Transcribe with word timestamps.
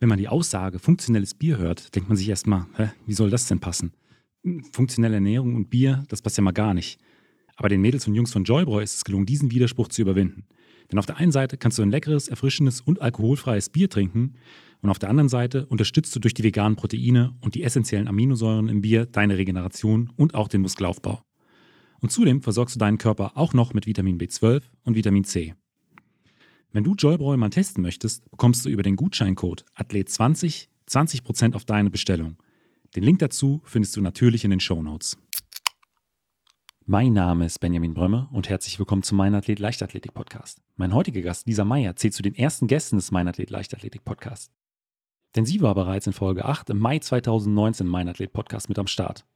Wenn 0.00 0.08
man 0.08 0.18
die 0.18 0.28
Aussage 0.28 0.78
funktionelles 0.78 1.34
Bier 1.34 1.58
hört, 1.58 1.94
denkt 1.94 2.08
man 2.08 2.16
sich 2.16 2.28
erstmal, 2.28 2.66
hä, 2.76 2.88
wie 3.06 3.12
soll 3.12 3.28
das 3.28 3.46
denn 3.46 3.60
passen? 3.60 3.92
Funktionelle 4.72 5.16
Ernährung 5.16 5.54
und 5.54 5.68
Bier, 5.68 6.04
das 6.08 6.22
passt 6.22 6.38
ja 6.38 6.42
mal 6.42 6.52
gar 6.52 6.72
nicht. 6.72 6.98
Aber 7.56 7.68
den 7.68 7.82
Mädels 7.82 8.08
und 8.08 8.14
Jungs 8.14 8.32
von 8.32 8.44
Joybräu 8.44 8.80
ist 8.80 8.94
es 8.94 9.04
gelungen, 9.04 9.26
diesen 9.26 9.50
Widerspruch 9.50 9.88
zu 9.88 10.00
überwinden. 10.00 10.46
Denn 10.90 10.98
auf 10.98 11.04
der 11.04 11.18
einen 11.18 11.32
Seite 11.32 11.58
kannst 11.58 11.76
du 11.78 11.82
ein 11.82 11.90
leckeres, 11.90 12.28
erfrischendes 12.28 12.80
und 12.80 13.02
alkoholfreies 13.02 13.68
Bier 13.68 13.90
trinken 13.90 14.36
und 14.80 14.88
auf 14.88 14.98
der 14.98 15.10
anderen 15.10 15.28
Seite 15.28 15.66
unterstützt 15.66 16.16
du 16.16 16.20
durch 16.20 16.32
die 16.32 16.44
veganen 16.44 16.76
Proteine 16.76 17.36
und 17.42 17.54
die 17.54 17.62
essentiellen 17.62 18.08
Aminosäuren 18.08 18.70
im 18.70 18.80
Bier 18.80 19.04
deine 19.04 19.36
Regeneration 19.36 20.10
und 20.16 20.34
auch 20.34 20.48
den 20.48 20.62
Muskelaufbau. 20.62 21.22
Und 22.00 22.10
zudem 22.10 22.40
versorgst 22.40 22.74
du 22.74 22.78
deinen 22.78 22.96
Körper 22.96 23.32
auch 23.36 23.52
noch 23.52 23.74
mit 23.74 23.86
Vitamin 23.86 24.18
B12 24.18 24.62
und 24.84 24.96
Vitamin 24.96 25.24
C. 25.24 25.54
Wenn 26.72 26.84
du 26.84 26.94
Joybräu 26.94 27.36
mal 27.36 27.50
testen 27.50 27.82
möchtest, 27.82 28.30
bekommst 28.30 28.64
du 28.64 28.68
über 28.68 28.84
den 28.84 28.94
Gutscheincode 28.94 29.64
ATHLET20 29.76 30.68
20% 30.88 31.54
auf 31.56 31.64
deine 31.64 31.90
Bestellung. 31.90 32.36
Den 32.94 33.02
Link 33.02 33.18
dazu 33.18 33.60
findest 33.64 33.96
du 33.96 34.00
natürlich 34.00 34.44
in 34.44 34.50
den 34.50 34.60
Show 34.60 34.80
Notes. 34.80 35.18
Mein 36.86 37.12
Name 37.12 37.46
ist 37.46 37.58
Benjamin 37.58 37.92
Brömme 37.92 38.28
und 38.30 38.48
herzlich 38.48 38.78
willkommen 38.78 39.02
zum 39.02 39.18
Mein 39.18 39.34
Athlet 39.34 39.58
Leichtathletik 39.58 40.14
Podcast. 40.14 40.62
Mein 40.76 40.94
heutiger 40.94 41.22
Gast, 41.22 41.48
Lisa 41.48 41.64
Meyer, 41.64 41.96
zählt 41.96 42.14
zu 42.14 42.22
den 42.22 42.36
ersten 42.36 42.68
Gästen 42.68 42.96
des 42.96 43.10
Mein 43.10 43.26
Athlet 43.26 43.50
Leichtathletik 43.50 44.04
Podcasts. 44.04 44.52
Denn 45.34 45.46
sie 45.46 45.60
war 45.60 45.74
bereits 45.74 46.06
in 46.06 46.12
Folge 46.12 46.44
8 46.44 46.70
im 46.70 46.78
Mai 46.78 47.00
2019 47.00 47.86
im 47.86 47.90
Mein 47.90 48.08
Athlet 48.08 48.32
Podcast 48.32 48.68
mit 48.68 48.78
am 48.78 48.86
Start. 48.86 49.26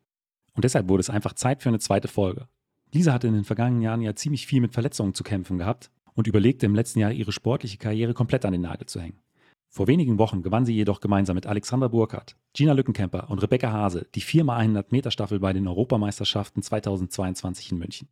Und 0.54 0.62
deshalb 0.62 0.88
wurde 0.88 1.00
es 1.00 1.10
einfach 1.10 1.32
Zeit 1.32 1.64
für 1.64 1.68
eine 1.68 1.80
zweite 1.80 2.06
Folge. 2.06 2.46
Lisa 2.92 3.12
hatte 3.12 3.26
in 3.26 3.34
den 3.34 3.44
vergangenen 3.44 3.82
Jahren 3.82 4.02
ja 4.02 4.14
ziemlich 4.14 4.46
viel 4.46 4.60
mit 4.60 4.72
Verletzungen 4.72 5.14
zu 5.14 5.24
kämpfen 5.24 5.58
gehabt 5.58 5.90
und 6.14 6.26
überlegte 6.26 6.66
im 6.66 6.74
letzten 6.74 7.00
Jahr 7.00 7.12
ihre 7.12 7.32
sportliche 7.32 7.78
Karriere 7.78 8.14
komplett 8.14 8.44
an 8.44 8.52
den 8.52 8.62
Nagel 8.62 8.86
zu 8.86 9.00
hängen. 9.00 9.20
Vor 9.68 9.88
wenigen 9.88 10.18
Wochen 10.18 10.42
gewann 10.42 10.64
sie 10.64 10.74
jedoch 10.74 11.00
gemeinsam 11.00 11.34
mit 11.34 11.46
Alexander 11.46 11.88
Burkhardt, 11.88 12.36
Gina 12.52 12.72
Lückenkämper 12.72 13.28
und 13.28 13.42
Rebecca 13.42 13.72
Hase 13.72 14.06
die 14.14 14.22
4x100 14.22 14.86
Meter 14.90 15.10
Staffel 15.10 15.40
bei 15.40 15.52
den 15.52 15.66
Europameisterschaften 15.66 16.62
2022 16.62 17.72
in 17.72 17.78
München. 17.78 18.08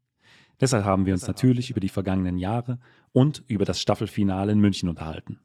Deshalb 0.61 0.85
haben 0.85 1.07
wir 1.07 1.13
uns 1.13 1.27
natürlich 1.27 1.71
über 1.71 1.81
die 1.81 1.89
vergangenen 1.89 2.39
Jahre 2.39 2.79
und 3.13 3.45
über 3.47 3.65
das 3.65 3.81
Staffelfinale 3.81 4.53
in 4.53 4.61
München 4.61 4.89
unterhalten. 4.89 5.39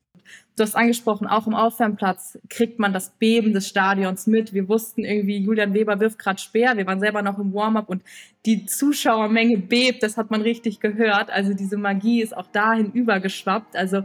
Du 0.56 0.64
hast 0.64 0.75
angesprochen, 0.75 1.28
auch 1.28 1.45
im 1.45 1.53
Aufwärmplatz 1.53 2.39
kriegt 2.50 2.80
man 2.80 2.92
das 2.92 3.11
Beben 3.11 3.53
des 3.53 3.67
Stadions 3.67 4.25
mit. 4.25 4.53
Wir 4.53 4.67
wussten 4.67 5.06
irgendwie, 5.06 5.38
Julian 5.38 5.73
Weber 5.73 6.00
wirft 6.00 6.17
gerade 6.17 6.39
Speer. 6.39 6.75
Wir 6.78 6.88
waren 6.88 7.00
selber 7.00 7.22
noch 7.22 7.38
im 7.38 7.53
Warm-up 7.53 7.89
und 7.89 8.02
die 8.45 8.66
Zuschauermenge 8.66 9.58
bebt. 9.58 10.02
Das 10.02 10.17
hat 10.17 10.31
man 10.31 10.42
richtig 10.42 10.80
gehört. 10.80 11.30
Also 11.30 11.53
diese 11.53 11.78
Magie 11.78 12.22
ist 12.22 12.36
auch 12.36 12.48
dahin 12.48 12.92
übergeschwappt. 12.92 13.75
Also 13.75 14.03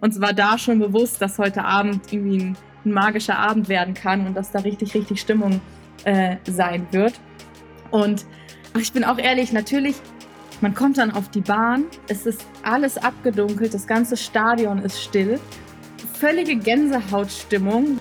uns 0.00 0.20
war 0.20 0.32
da 0.32 0.58
schon 0.58 0.78
bewusst, 0.78 1.22
dass 1.22 1.38
heute 1.38 1.64
Abend 1.64 2.12
irgendwie 2.12 2.38
ein, 2.38 2.56
ein 2.84 2.92
magischer 2.92 3.38
Abend 3.38 3.68
werden 3.68 3.94
kann 3.94 4.26
und 4.26 4.34
dass 4.34 4.50
da 4.50 4.60
richtig, 4.60 4.94
richtig 4.94 5.20
Stimmung 5.20 5.60
äh, 6.04 6.36
sein 6.46 6.86
wird. 6.90 7.14
Und 7.90 8.24
ich 8.78 8.92
bin 8.92 9.04
auch 9.04 9.18
ehrlich, 9.18 9.52
natürlich, 9.52 9.96
man 10.60 10.74
kommt 10.74 10.98
dann 10.98 11.10
auf 11.10 11.28
die 11.28 11.40
Bahn, 11.40 11.84
es 12.08 12.26
ist 12.26 12.44
alles 12.62 12.96
abgedunkelt, 12.96 13.74
das 13.74 13.86
ganze 13.86 14.16
Stadion 14.16 14.78
ist 14.78 15.00
still. 15.02 15.38
Völlige 16.22 16.54
Gänsehautstimmung. 16.54 17.98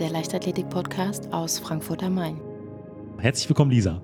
Leichtathletik-Podcast 0.00 1.32
aus 1.32 1.60
Frankfurt 1.60 2.02
am 2.02 2.14
Main. 2.14 2.40
Herzlich 3.18 3.48
willkommen, 3.48 3.70
Lisa. 3.70 4.02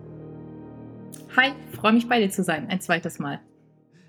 Hi, 1.37 1.53
freue 1.73 1.93
mich 1.93 2.09
bei 2.09 2.19
dir 2.19 2.31
zu 2.31 2.43
sein, 2.43 2.69
ein 2.71 2.81
zweites 2.81 3.19
Mal. 3.19 3.41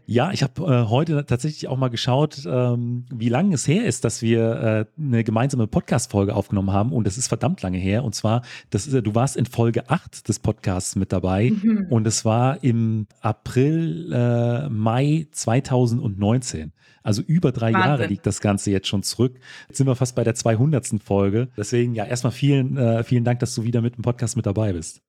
Ja, 0.06 0.32
ich 0.32 0.42
habe 0.42 0.62
äh, 0.62 0.90
heute 0.90 1.26
tatsächlich 1.26 1.68
auch 1.68 1.76
mal 1.76 1.90
geschaut, 1.90 2.46
ähm, 2.50 3.06
wie 3.14 3.28
lange 3.28 3.54
es 3.54 3.68
her 3.68 3.86
ist, 3.86 4.06
dass 4.06 4.22
wir 4.22 4.88
äh, 4.98 5.02
eine 5.02 5.26
gemeinsame 5.26 5.68
Podcast-Folge 5.68 6.34
aufgenommen 6.34 6.72
haben. 6.72 6.94
Und 6.94 7.06
das 7.06 7.18
ist 7.18 7.28
verdammt 7.28 7.62
lange 7.62 7.78
her. 7.80 8.06
Und 8.06 8.16
zwar, 8.16 8.44
das 8.70 8.88
ist, 8.88 9.06
du 9.06 9.14
warst 9.16 9.36
in 9.36 9.46
Folge 9.46 9.90
8 9.90 10.30
des 10.30 10.40
Podcasts 10.40 10.96
mit 10.96 11.12
dabei. 11.12 11.52
Mhm. 11.52 11.88
Und 11.90 12.08
es 12.08 12.24
war 12.24 12.64
im 12.64 13.08
April, 13.20 14.14
äh, 14.14 14.70
Mai 14.70 15.28
2019. 15.34 16.72
Also 17.04 17.22
über 17.22 17.52
drei 17.52 17.74
Wahnsinn. 17.74 17.90
Jahre 17.90 18.06
liegt 18.06 18.26
das 18.26 18.40
Ganze 18.40 18.72
jetzt 18.72 18.88
schon 18.88 19.04
zurück. 19.04 19.38
Jetzt 19.68 19.80
sind 19.80 19.88
wir 19.88 19.96
fast 19.98 20.16
bei 20.16 20.24
der 20.24 20.36
200. 20.36 21.04
Folge. 21.04 21.50
Deswegen 21.58 21.94
ja 21.96 22.06
erstmal 22.06 22.32
vielen, 22.32 22.78
äh, 22.78 23.04
vielen 23.04 23.26
Dank, 23.26 23.40
dass 23.40 23.54
du 23.54 23.64
wieder 23.64 23.82
mit 23.82 23.98
dem 23.98 24.04
Podcast 24.04 24.38
mit 24.38 24.46
dabei 24.46 24.72
bist. 24.72 25.02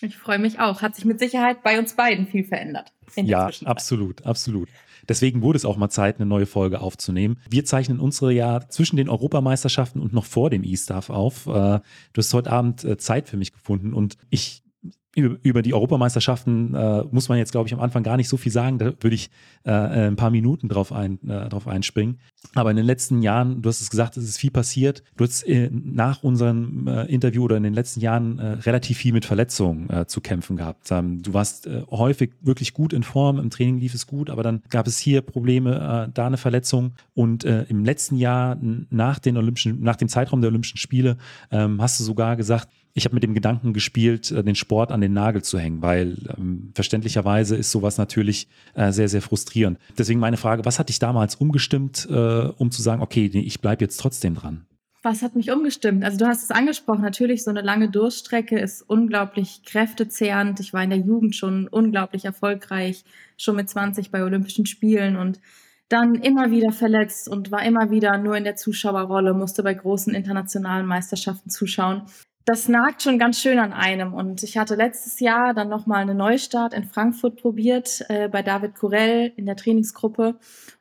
Ich 0.00 0.16
freue 0.16 0.38
mich 0.38 0.58
auch. 0.58 0.82
Hat 0.82 0.94
sich 0.94 1.04
mit 1.04 1.18
Sicherheit 1.18 1.62
bei 1.62 1.78
uns 1.78 1.94
beiden 1.94 2.26
viel 2.26 2.44
verändert. 2.44 2.92
Ja, 3.16 3.50
absolut, 3.64 4.24
absolut. 4.24 4.68
Deswegen 5.08 5.42
wurde 5.42 5.56
es 5.56 5.64
auch 5.64 5.76
mal 5.76 5.90
Zeit, 5.90 6.16
eine 6.16 6.26
neue 6.26 6.46
Folge 6.46 6.80
aufzunehmen. 6.80 7.38
Wir 7.48 7.64
zeichnen 7.64 8.00
unsere 8.00 8.32
ja 8.32 8.68
zwischen 8.68 8.96
den 8.96 9.08
Europameisterschaften 9.08 10.00
und 10.00 10.12
noch 10.12 10.24
vor 10.24 10.50
dem 10.50 10.62
E-Staff 10.62 11.10
auf. 11.10 11.46
Äh, 11.46 11.50
du 11.50 11.82
hast 12.16 12.32
heute 12.34 12.52
Abend 12.52 12.84
äh, 12.84 12.96
Zeit 12.96 13.28
für 13.28 13.36
mich 13.36 13.52
gefunden 13.52 13.92
und 13.92 14.16
ich 14.30 14.62
über 15.14 15.62
die 15.62 15.74
Europameisterschaften 15.74 16.74
äh, 16.74 17.02
muss 17.10 17.28
man 17.28 17.38
jetzt, 17.38 17.50
glaube 17.50 17.66
ich, 17.66 17.74
am 17.74 17.80
Anfang 17.80 18.04
gar 18.04 18.16
nicht 18.16 18.28
so 18.28 18.36
viel 18.36 18.52
sagen. 18.52 18.78
Da 18.78 18.86
würde 19.00 19.14
ich 19.14 19.30
äh, 19.64 19.70
ein 19.72 20.16
paar 20.16 20.30
Minuten 20.30 20.68
drauf, 20.68 20.92
ein, 20.92 21.18
äh, 21.28 21.48
drauf 21.48 21.66
einspringen. 21.66 22.20
Aber 22.54 22.70
in 22.70 22.76
den 22.76 22.86
letzten 22.86 23.20
Jahren, 23.20 23.60
du 23.60 23.68
hast 23.68 23.80
es 23.80 23.90
gesagt, 23.90 24.16
es 24.16 24.24
ist 24.24 24.38
viel 24.38 24.52
passiert. 24.52 25.02
Du 25.16 25.24
hast 25.24 25.42
äh, 25.48 25.68
nach 25.72 26.22
unserem 26.22 26.86
äh, 26.86 27.06
Interview 27.06 27.44
oder 27.44 27.56
in 27.56 27.64
den 27.64 27.74
letzten 27.74 28.00
Jahren 28.00 28.38
äh, 28.38 28.46
relativ 28.52 28.98
viel 28.98 29.12
mit 29.12 29.24
Verletzungen 29.24 29.90
äh, 29.90 30.06
zu 30.06 30.20
kämpfen 30.20 30.56
gehabt. 30.56 30.90
Ähm, 30.92 31.22
du 31.22 31.34
warst 31.34 31.66
äh, 31.66 31.82
häufig 31.90 32.30
wirklich 32.40 32.72
gut 32.72 32.92
in 32.92 33.02
Form, 33.02 33.38
im 33.38 33.50
Training 33.50 33.78
lief 33.78 33.94
es 33.94 34.06
gut, 34.06 34.30
aber 34.30 34.44
dann 34.44 34.62
gab 34.70 34.86
es 34.86 34.98
hier 34.98 35.22
Probleme, 35.22 36.06
äh, 36.08 36.12
da 36.12 36.26
eine 36.28 36.36
Verletzung. 36.36 36.92
Und 37.14 37.44
äh, 37.44 37.64
im 37.64 37.84
letzten 37.84 38.16
Jahr 38.16 38.56
nach 38.90 39.18
den 39.18 39.36
Olympischen, 39.36 39.82
nach 39.82 39.96
dem 39.96 40.08
Zeitraum 40.08 40.40
der 40.40 40.50
Olympischen 40.50 40.78
Spiele 40.78 41.16
ähm, 41.50 41.82
hast 41.82 41.98
du 41.98 42.04
sogar 42.04 42.36
gesagt, 42.36 42.68
ich 42.94 43.04
habe 43.04 43.14
mit 43.14 43.22
dem 43.22 43.34
Gedanken 43.34 43.72
gespielt, 43.72 44.30
äh, 44.30 44.42
den 44.42 44.54
Sport 44.54 44.92
an 44.92 45.00
den 45.00 45.12
Nagel 45.12 45.42
zu 45.42 45.58
hängen, 45.58 45.82
weil 45.82 46.16
ähm, 46.36 46.72
verständlicherweise 46.74 47.56
ist 47.56 47.70
sowas 47.70 47.98
natürlich 47.98 48.48
äh, 48.74 48.92
sehr, 48.92 49.08
sehr 49.08 49.22
frustrierend. 49.22 49.78
Deswegen 49.96 50.20
meine 50.20 50.36
Frage, 50.36 50.64
was 50.64 50.78
hat 50.78 50.88
dich 50.88 50.98
damals 50.98 51.36
umgestimmt, 51.36 52.08
äh, 52.10 52.14
um 52.14 52.70
zu 52.70 52.82
sagen, 52.82 53.02
okay, 53.02 53.26
ich 53.26 53.60
bleibe 53.60 53.84
jetzt 53.84 53.98
trotzdem 53.98 54.34
dran? 54.34 54.66
Was 55.02 55.22
hat 55.22 55.34
mich 55.34 55.50
umgestimmt? 55.50 56.04
Also 56.04 56.18
du 56.18 56.26
hast 56.26 56.42
es 56.42 56.50
angesprochen, 56.50 57.00
natürlich 57.00 57.42
so 57.42 57.50
eine 57.50 57.62
lange 57.62 57.88
Durststrecke 57.88 58.58
ist 58.58 58.82
unglaublich 58.82 59.62
kräftezehrend. 59.64 60.60
Ich 60.60 60.74
war 60.74 60.82
in 60.82 60.90
der 60.90 60.98
Jugend 60.98 61.34
schon 61.34 61.68
unglaublich 61.68 62.26
erfolgreich, 62.26 63.04
schon 63.38 63.56
mit 63.56 63.70
20 63.70 64.10
bei 64.10 64.22
Olympischen 64.22 64.66
Spielen 64.66 65.16
und 65.16 65.40
dann 65.88 66.16
immer 66.16 66.50
wieder 66.50 66.70
verletzt 66.70 67.28
und 67.28 67.50
war 67.50 67.64
immer 67.64 67.90
wieder 67.90 68.18
nur 68.18 68.36
in 68.36 68.44
der 68.44 68.56
Zuschauerrolle, 68.56 69.32
musste 69.32 69.62
bei 69.62 69.72
großen 69.72 70.14
internationalen 70.14 70.86
Meisterschaften 70.86 71.48
zuschauen 71.50 72.02
das 72.50 72.66
nagt 72.66 73.00
schon 73.02 73.20
ganz 73.20 73.40
schön 73.40 73.60
an 73.60 73.72
einem. 73.72 74.12
Und 74.12 74.42
ich 74.42 74.58
hatte 74.58 74.74
letztes 74.74 75.20
Jahr 75.20 75.54
dann 75.54 75.68
nochmal 75.68 76.02
eine 76.02 76.16
Neustart 76.16 76.74
in 76.74 76.82
Frankfurt 76.82 77.40
probiert, 77.40 78.04
äh, 78.08 78.28
bei 78.28 78.42
David 78.42 78.74
Kurell 78.74 79.32
in 79.36 79.46
der 79.46 79.54
Trainingsgruppe 79.54 80.36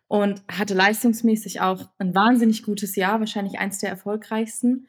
und 0.08 0.42
hatte 0.52 0.74
leistungsmäßig 0.74 1.62
auch 1.62 1.88
ein 2.00 2.16
wahnsinnig 2.16 2.64
gutes 2.64 2.96
Jahr, 2.96 3.20
wahrscheinlich 3.20 3.60
eins 3.60 3.78
der 3.78 3.92
erfolgreichsten. 3.92 4.88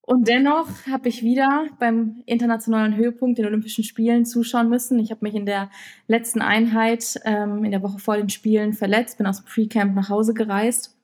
Und 0.00 0.26
dennoch 0.26 0.68
habe 0.90 1.10
ich 1.10 1.22
wieder 1.22 1.66
beim 1.78 2.22
internationalen 2.24 2.96
Höhepunkt, 2.96 3.36
den 3.36 3.44
Olympischen 3.44 3.84
Spielen, 3.84 4.24
zuschauen 4.24 4.70
müssen. 4.70 4.98
Ich 4.98 5.10
habe 5.10 5.20
mich 5.22 5.34
in 5.34 5.44
der 5.44 5.68
letzten 6.06 6.40
Einheit, 6.40 7.20
ähm, 7.26 7.62
in 7.62 7.72
der 7.72 7.82
Woche 7.82 7.98
vor 7.98 8.16
den 8.16 8.30
Spielen, 8.30 8.72
verletzt, 8.72 9.18
bin 9.18 9.26
aus 9.26 9.42
dem 9.42 9.46
Pre-Camp 9.52 9.94
nach 9.94 10.08
Hause 10.08 10.32
gereist. 10.32 10.96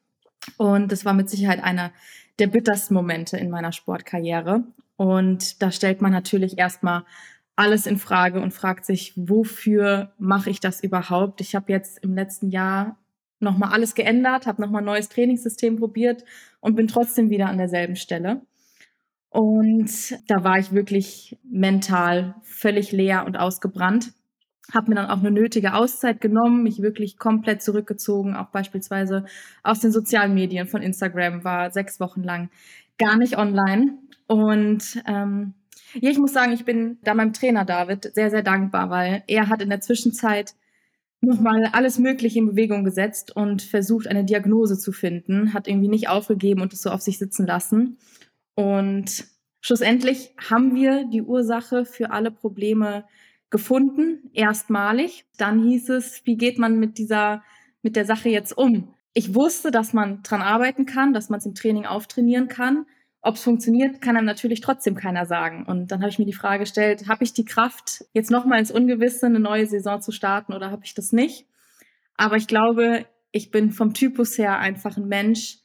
Und 0.57 0.91
das 0.91 1.05
war 1.05 1.13
mit 1.13 1.29
Sicherheit 1.29 1.63
einer 1.63 1.93
der 2.39 2.47
bittersten 2.47 2.95
Momente 2.95 3.37
in 3.37 3.51
meiner 3.51 3.73
Sportkarriere. 3.73 4.65
Und 4.97 5.63
da 5.63 5.71
stellt 5.71 6.01
man 6.03 6.13
natürlich 6.13 6.59
erstmal 6.59 7.05
alles 7.57 7.87
in 7.87 7.99
Frage 7.99 8.41
und 8.41 8.53
fragt 8.53 8.85
sich, 8.85 9.13
wofür 9.17 10.13
mache 10.19 10.51
ich 10.51 10.61
das 10.61 10.83
überhaupt? 10.83 11.41
Ich 11.41 11.55
habe 11.55 11.73
jetzt 11.73 11.99
im 12.03 12.15
letzten 12.15 12.51
Jahr 12.51 12.99
nochmal 13.41 13.73
alles 13.73 13.95
geändert, 13.95 14.47
habe 14.47 14.63
nochmal 14.63 14.83
ein 14.83 14.87
neues 14.87 15.09
Trainingssystem 15.09 15.77
probiert 15.77 16.25
und 16.61 16.77
bin 16.77 16.89
trotzdem 16.89 17.29
wieder 17.29 17.49
an 17.49 17.59
derselben 17.59 17.97
Stelle. 17.97 18.43
Und 19.29 20.19
da 20.29 20.45
war 20.45 20.59
ich 20.59 20.73
wirklich 20.73 21.39
mental 21.43 22.35
völlig 22.43 22.93
leer 22.93 23.25
und 23.27 23.39
ausgebrannt. 23.39 24.13
Habe 24.73 24.91
mir 24.91 24.95
dann 24.97 25.11
auch 25.11 25.19
eine 25.19 25.31
nötige 25.31 25.75
Auszeit 25.75 26.21
genommen, 26.21 26.63
mich 26.63 26.83
wirklich 26.83 27.19
komplett 27.19 27.63
zurückgezogen, 27.63 28.37
auch 28.37 28.51
beispielsweise 28.51 29.25
aus 29.63 29.81
den 29.81 29.91
sozialen 29.91 30.35
Medien 30.35 30.67
von 30.67 30.83
Instagram, 30.83 31.45
war 31.45 31.71
sechs 31.71 31.99
Wochen 31.99 32.23
lang 32.23 32.51
gar 32.99 33.17
nicht 33.17 33.37
online 33.39 33.99
und 34.27 35.03
ähm, 35.07 35.55
Ja, 36.01 36.11
ich 36.11 36.19
muss 36.19 36.33
sagen, 36.33 36.53
ich 36.53 36.65
bin 36.65 36.99
da 37.03 37.15
meinem 37.15 37.33
Trainer 37.33 37.65
David 37.65 38.15
sehr, 38.15 38.31
sehr 38.31 38.43
dankbar, 38.43 38.91
weil 38.91 39.25
er 39.27 39.49
hat 39.49 39.61
in 39.63 39.69
der 39.69 39.81
Zwischenzeit 39.81 40.55
nochmal 41.21 41.71
alles 41.73 41.99
Mögliche 41.99 42.39
in 42.39 42.47
Bewegung 42.47 42.85
gesetzt 42.85 43.35
und 43.35 43.63
versucht, 43.63 44.09
eine 44.09 44.25
Diagnose 44.25 44.79
zu 44.79 44.93
finden, 44.93 45.55
hat 45.55 45.69
irgendwie 45.69 45.89
nicht 45.89 46.09
aufgegeben 46.09 46.63
und 46.63 46.73
es 46.73 46.83
so 46.83 46.91
auf 46.91 47.01
sich 47.01 47.19
sitzen 47.19 47.47
lassen. 47.47 47.99
Und 48.55 49.25
schlussendlich 49.61 50.35
haben 50.51 50.75
wir 50.75 51.05
die 51.05 51.23
Ursache 51.23 51.85
für 51.85 52.11
alle 52.11 52.31
Probleme 52.31 53.05
gefunden, 53.51 54.31
erstmalig. 54.33 55.27
Dann 55.37 55.63
hieß 55.63 55.91
es, 55.91 56.23
wie 56.25 56.37
geht 56.37 56.59
man 56.59 56.79
mit 56.81 56.99
dieser, 56.99 57.43
mit 57.83 57.97
der 57.97 58.05
Sache 58.07 58.29
jetzt 58.29 58.57
um? 58.57 58.95
Ich 59.15 59.35
wusste, 59.35 59.71
dass 59.71 59.93
man 59.93 60.23
dran 60.23 60.43
arbeiten 60.43 60.87
kann, 60.87 61.13
dass 61.13 61.29
man 61.29 61.39
es 61.39 61.47
im 61.47 61.55
Training 61.55 61.85
auftrainieren 61.85 62.49
kann. 62.49 62.87
Ob 63.21 63.37
es 63.37 63.43
funktioniert, 63.43 64.01
kann 64.01 64.17
einem 64.17 64.27
natürlich 64.27 64.61
trotzdem 64.61 64.97
keiner 64.97 65.27
sagen. 65.27 65.65
Und 65.67 65.93
dann 65.93 66.01
habe 66.01 66.11
ich 66.11 66.19
mir 66.19 66.25
die 66.25 66.33
Frage 66.33 66.61
gestellt, 66.61 67.09
habe 67.09 67.23
ich 67.23 67.33
die 67.33 67.45
Kraft, 67.45 68.05
jetzt 68.13 68.31
nochmal 68.31 68.59
ins 68.59 68.73
Ungewisse 68.73 69.27
eine 69.27 69.39
neue 69.39 69.67
Saison 69.67 70.01
zu 70.01 70.11
starten 70.13 70.53
oder 70.53 70.71
habe 70.71 70.85
ich 70.85 70.95
das 70.95 71.13
nicht? 71.13 71.47
Aber 72.17 72.37
ich 72.37 72.47
glaube, 72.47 73.07
ich 73.31 73.51
bin 73.51 73.71
vom 73.71 73.95
Typus 73.95 74.39
her 74.39 74.59
einfach 74.59 74.97
ein 74.97 75.09
Mensch, 75.09 75.59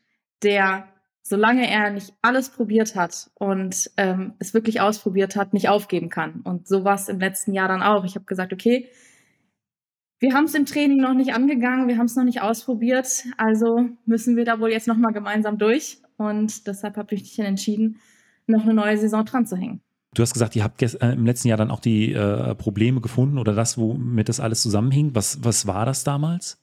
der, 0.44 0.88
solange 1.24 1.70
er 1.70 1.90
nicht 1.90 2.14
alles 2.22 2.50
probiert 2.50 2.96
hat 2.96 3.32
und 3.36 3.90
ähm, 3.98 4.36
es 4.40 4.54
wirklich 4.54 4.80
ausprobiert 4.82 5.36
hat, 5.36 5.54
nicht 5.54 5.70
aufgeben 5.70 6.10
kann. 6.10 6.42
Und 6.42 6.68
so 6.68 6.84
war 6.84 6.96
es 6.96 7.10
im 7.10 7.20
letzten 7.20 7.54
Jahr 7.54 7.68
dann 7.68 7.82
auch. 7.82 8.06
Ich 8.06 8.16
habe 8.16 8.26
gesagt, 8.26 8.54
okay, 8.54 8.90
wir 10.20 10.34
haben 10.34 10.46
es 10.46 10.56
im 10.56 10.66
Training 10.66 10.98
noch 10.98 11.14
nicht 11.14 11.34
angegangen, 11.34 11.88
wir 11.88 11.98
haben 11.98 12.08
es 12.08 12.16
noch 12.16 12.24
nicht 12.24 12.42
ausprobiert, 12.42 13.26
also 13.38 13.90
müssen 14.06 14.36
wir 14.36 14.46
da 14.46 14.60
wohl 14.60 14.72
jetzt 14.72 14.88
nochmal 14.88 15.14
gemeinsam 15.14 15.58
durch. 15.58 16.00
Und 16.18 16.66
deshalb 16.66 16.98
habe 16.98 17.14
ich 17.14 17.22
mich 17.22 17.40
entschieden, 17.40 18.00
noch 18.48 18.64
eine 18.64 18.74
neue 18.74 18.98
Saison 18.98 19.24
dran 19.26 19.46
zu 19.46 19.56
hängen. 19.56 19.82
Du 20.14 20.24
hast 20.24 20.34
gesagt, 20.34 20.56
ihr 20.56 20.64
habt 20.64 20.82
äh, 20.82 21.12
im 21.12 21.26
letzten 21.26 21.50
Jahr 21.50 21.58
dann 21.58 21.70
auch 21.70 21.80
die 21.80 22.14
äh, 22.14 22.56
Probleme 22.56 23.02
gefunden 23.02 23.38
oder 23.38 23.54
das, 23.54 23.78
womit 23.78 24.30
das 24.30 24.40
alles 24.40 24.64
zusammenhing. 24.64 25.14
Was, 25.14 25.44
was 25.44 25.68
war 25.68 25.86
das 25.86 26.04
damals? 26.04 26.58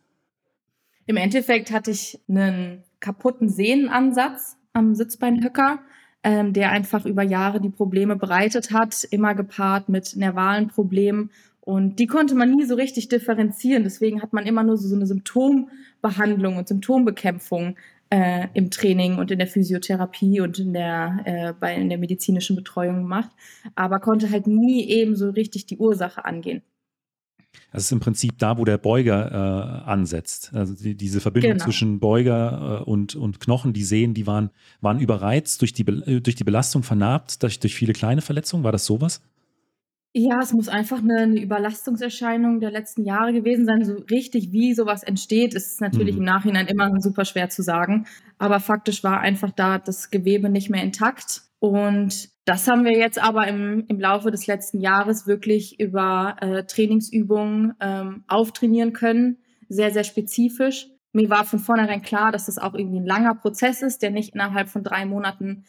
Im 1.06 1.16
Endeffekt 1.16 1.70
hatte 1.70 1.92
ich 1.92 2.18
einen 2.28 2.82
kaputten 2.98 3.48
Sehnenansatz 3.48 4.56
am 4.72 4.94
Sitzbeinhöcker, 4.94 5.78
ähm, 6.24 6.52
der 6.52 6.70
einfach 6.70 7.04
über 7.04 7.22
Jahre 7.22 7.60
die 7.60 7.68
Probleme 7.68 8.16
bereitet 8.16 8.72
hat, 8.72 9.04
immer 9.04 9.34
gepaart 9.34 9.88
mit 9.88 10.16
nervalen 10.16 10.68
Problemen. 10.68 11.30
Und 11.64 11.98
die 11.98 12.06
konnte 12.06 12.34
man 12.34 12.54
nie 12.54 12.66
so 12.66 12.74
richtig 12.74 13.08
differenzieren. 13.08 13.84
Deswegen 13.84 14.20
hat 14.20 14.34
man 14.34 14.44
immer 14.44 14.62
nur 14.62 14.76
so 14.76 14.94
eine 14.94 15.06
Symptombehandlung 15.06 16.58
und 16.58 16.68
Symptombekämpfung 16.68 17.76
äh, 18.10 18.48
im 18.52 18.70
Training 18.70 19.16
und 19.16 19.30
in 19.30 19.38
der 19.38 19.48
Physiotherapie 19.48 20.42
und 20.42 20.58
in 20.58 20.74
der, 20.74 21.20
äh, 21.24 21.52
bei, 21.58 21.74
in 21.74 21.88
der 21.88 21.96
medizinischen 21.96 22.54
Betreuung 22.54 22.96
gemacht, 22.96 23.30
aber 23.76 23.98
konnte 23.98 24.30
halt 24.30 24.46
nie 24.46 24.86
eben 24.86 25.16
so 25.16 25.30
richtig 25.30 25.64
die 25.64 25.78
Ursache 25.78 26.26
angehen. 26.26 26.60
Das 27.72 27.84
ist 27.84 27.92
im 27.92 28.00
Prinzip 28.00 28.38
da, 28.38 28.58
wo 28.58 28.66
der 28.66 28.76
Beuger 28.76 29.30
äh, 29.32 29.88
ansetzt. 29.88 30.50
Also 30.52 30.74
die, 30.74 30.94
diese 30.94 31.20
Verbindung 31.20 31.52
genau. 31.52 31.64
zwischen 31.64 31.98
Beuger 31.98 32.82
äh, 32.82 32.84
und, 32.84 33.16
und 33.16 33.40
Knochen, 33.40 33.72
die 33.72 33.84
Sehen, 33.84 34.12
die 34.12 34.26
waren, 34.26 34.50
waren 34.82 35.00
überreizt, 35.00 35.62
durch 35.62 35.72
die, 35.72 35.84
durch 35.84 36.34
die 36.34 36.44
Belastung 36.44 36.82
vernarbt, 36.82 37.42
durch, 37.42 37.58
durch 37.58 37.74
viele 37.74 37.94
kleine 37.94 38.20
Verletzungen. 38.20 38.64
War 38.64 38.72
das 38.72 38.84
sowas? 38.84 39.22
Ja, 40.16 40.38
es 40.40 40.52
muss 40.52 40.68
einfach 40.68 40.98
eine, 40.98 41.22
eine 41.22 41.40
Überlastungserscheinung 41.40 42.60
der 42.60 42.70
letzten 42.70 43.04
Jahre 43.04 43.32
gewesen 43.32 43.66
sein. 43.66 43.84
So 43.84 43.94
richtig, 44.08 44.52
wie 44.52 44.72
sowas 44.72 45.02
entsteht, 45.02 45.54
ist 45.54 45.80
natürlich 45.80 46.14
mhm. 46.14 46.20
im 46.20 46.24
Nachhinein 46.24 46.68
immer 46.68 47.00
super 47.00 47.24
schwer 47.24 47.48
zu 47.48 47.62
sagen. 47.62 48.06
Aber 48.38 48.60
faktisch 48.60 49.02
war 49.02 49.20
einfach 49.20 49.50
da 49.50 49.78
das 49.78 50.10
Gewebe 50.10 50.48
nicht 50.48 50.70
mehr 50.70 50.84
intakt. 50.84 51.42
Und 51.58 52.28
das 52.44 52.68
haben 52.68 52.84
wir 52.84 52.96
jetzt 52.96 53.20
aber 53.20 53.48
im, 53.48 53.86
im 53.88 53.98
Laufe 53.98 54.30
des 54.30 54.46
letzten 54.46 54.80
Jahres 54.80 55.26
wirklich 55.26 55.80
über 55.80 56.36
äh, 56.40 56.62
Trainingsübungen 56.62 57.74
ähm, 57.80 58.22
auftrainieren 58.28 58.92
können. 58.92 59.38
Sehr, 59.68 59.90
sehr 59.90 60.04
spezifisch. 60.04 60.90
Mir 61.12 61.28
war 61.28 61.44
von 61.44 61.58
vornherein 61.58 62.02
klar, 62.02 62.30
dass 62.30 62.46
das 62.46 62.58
auch 62.58 62.74
irgendwie 62.74 63.00
ein 63.00 63.06
langer 63.06 63.34
Prozess 63.34 63.82
ist, 63.82 64.02
der 64.02 64.12
nicht 64.12 64.34
innerhalb 64.34 64.68
von 64.68 64.84
drei 64.84 65.06
Monaten 65.06 65.64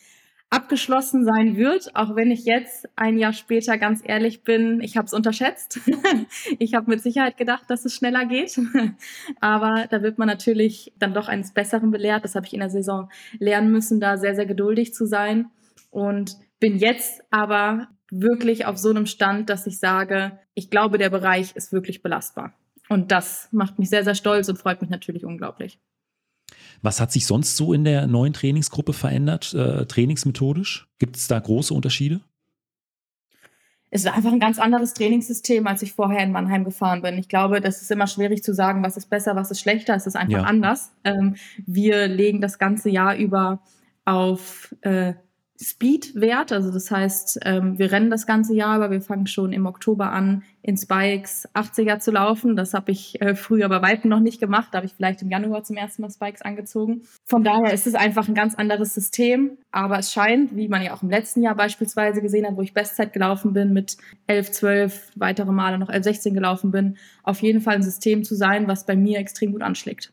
abgeschlossen 0.49 1.25
sein 1.25 1.57
wird, 1.57 1.95
auch 1.95 2.15
wenn 2.15 2.31
ich 2.31 2.45
jetzt 2.45 2.87
ein 2.95 3.17
Jahr 3.17 3.33
später 3.33 3.77
ganz 3.77 4.01
ehrlich 4.03 4.43
bin, 4.43 4.79
ich 4.81 4.95
habe 4.95 5.05
es 5.05 5.13
unterschätzt. 5.13 5.79
ich 6.59 6.73
habe 6.75 6.89
mit 6.89 7.01
Sicherheit 7.01 7.37
gedacht, 7.37 7.65
dass 7.67 7.83
es 7.85 7.93
schneller 7.93 8.25
geht, 8.25 8.59
aber 9.41 9.87
da 9.89 10.01
wird 10.01 10.17
man 10.17 10.27
natürlich 10.27 10.93
dann 10.97 11.13
doch 11.13 11.27
eines 11.27 11.53
Besseren 11.53 11.91
belehrt. 11.91 12.23
Das 12.23 12.35
habe 12.35 12.45
ich 12.45 12.53
in 12.53 12.59
der 12.59 12.69
Saison 12.69 13.09
lernen 13.39 13.71
müssen, 13.71 13.99
da 13.99 14.17
sehr, 14.17 14.35
sehr 14.35 14.45
geduldig 14.45 14.93
zu 14.93 15.05
sein 15.05 15.49
und 15.89 16.37
bin 16.59 16.77
jetzt 16.77 17.21
aber 17.31 17.87
wirklich 18.11 18.65
auf 18.65 18.77
so 18.77 18.89
einem 18.89 19.07
Stand, 19.07 19.49
dass 19.49 19.67
ich 19.67 19.79
sage, 19.79 20.39
ich 20.53 20.69
glaube, 20.69 20.97
der 20.97 21.09
Bereich 21.09 21.55
ist 21.55 21.73
wirklich 21.73 22.01
belastbar. 22.01 22.53
Und 22.87 23.11
das 23.11 23.49
macht 23.51 23.79
mich 23.79 23.89
sehr, 23.89 24.03
sehr 24.03 24.15
stolz 24.15 24.47
und 24.47 24.57
freut 24.57 24.81
mich 24.81 24.89
natürlich 24.89 25.25
unglaublich. 25.25 25.79
Was 26.81 26.99
hat 26.99 27.11
sich 27.11 27.25
sonst 27.25 27.57
so 27.57 27.73
in 27.73 27.83
der 27.83 28.07
neuen 28.07 28.33
Trainingsgruppe 28.33 28.93
verändert, 28.93 29.53
äh, 29.53 29.85
trainingsmethodisch? 29.85 30.87
Gibt 30.99 31.17
es 31.17 31.27
da 31.27 31.39
große 31.39 31.73
Unterschiede? 31.73 32.21
Es 33.91 34.03
ist 34.03 34.11
einfach 34.11 34.33
ein 34.33 34.39
ganz 34.41 34.59
anderes 34.59 34.93
Trainingssystem, 34.93 35.65
als 35.67 35.81
ich 35.81 35.93
vorher 35.93 36.21
in 36.21 36.31
Mannheim 36.31 36.65
gefahren 36.65 37.01
bin. 37.01 37.17
Ich 37.17 37.29
glaube, 37.29 37.61
das 37.61 37.81
ist 37.81 37.91
immer 37.91 38.07
schwierig 38.07 38.43
zu 38.43 38.53
sagen, 38.53 38.83
was 38.83 38.97
ist 38.97 39.09
besser, 39.09 39.35
was 39.35 39.51
ist 39.51 39.61
schlechter. 39.61 39.95
Es 39.95 40.05
ist 40.05 40.17
einfach 40.17 40.39
ja. 40.39 40.43
anders. 40.43 40.91
Ähm, 41.05 41.35
wir 41.65 42.07
legen 42.07 42.41
das 42.41 42.59
ganze 42.59 42.89
Jahr 42.89 43.15
über 43.15 43.61
auf 44.03 44.75
äh, 44.81 45.13
Speed-Wert. 45.61 46.51
Also 46.51 46.71
das 46.71 46.91
heißt, 46.91 47.39
ähm, 47.43 47.79
wir 47.79 47.91
rennen 47.91 48.09
das 48.09 48.27
ganze 48.27 48.53
Jahr, 48.53 48.75
aber 48.75 48.91
wir 48.91 49.01
fangen 49.01 49.27
schon 49.27 49.53
im 49.53 49.65
Oktober 49.65 50.11
an, 50.11 50.43
in 50.61 50.77
Spikes 50.77 51.47
80er 51.53 51.99
zu 51.99 52.11
laufen. 52.11 52.55
Das 52.55 52.73
habe 52.73 52.91
ich 52.91 53.21
äh, 53.21 53.35
früher 53.35 53.69
bei 53.69 53.81
Weitem 53.81 54.09
noch 54.09 54.19
nicht 54.19 54.39
gemacht. 54.39 54.69
Da 54.71 54.77
habe 54.77 54.85
ich 54.85 54.93
vielleicht 54.93 55.21
im 55.21 55.29
Januar 55.29 55.63
zum 55.63 55.77
ersten 55.77 56.01
Mal 56.01 56.11
Spikes 56.11 56.41
angezogen. 56.41 57.03
Von 57.25 57.43
daher 57.43 57.73
ist 57.73 57.87
es 57.87 57.95
einfach 57.95 58.27
ein 58.27 58.35
ganz 58.35 58.55
anderes 58.55 58.93
System. 58.93 59.57
Aber 59.71 59.99
es 59.99 60.11
scheint, 60.11 60.55
wie 60.55 60.67
man 60.67 60.81
ja 60.81 60.93
auch 60.93 61.03
im 61.03 61.09
letzten 61.09 61.41
Jahr 61.41 61.55
beispielsweise 61.55 62.21
gesehen 62.21 62.45
hat, 62.45 62.57
wo 62.57 62.61
ich 62.61 62.73
Bestzeit 62.73 63.13
gelaufen 63.13 63.53
bin, 63.53 63.73
mit 63.73 63.97
11, 64.27 64.51
12, 64.51 65.11
weitere 65.15 65.51
Male 65.51 65.77
noch 65.77 65.89
11, 65.89 66.03
16 66.03 66.33
gelaufen 66.33 66.71
bin, 66.71 66.97
auf 67.23 67.41
jeden 67.41 67.61
Fall 67.61 67.75
ein 67.75 67.83
System 67.83 68.23
zu 68.23 68.35
sein, 68.35 68.67
was 68.67 68.85
bei 68.85 68.95
mir 68.95 69.19
extrem 69.19 69.51
gut 69.53 69.61
anschlägt. 69.61 70.11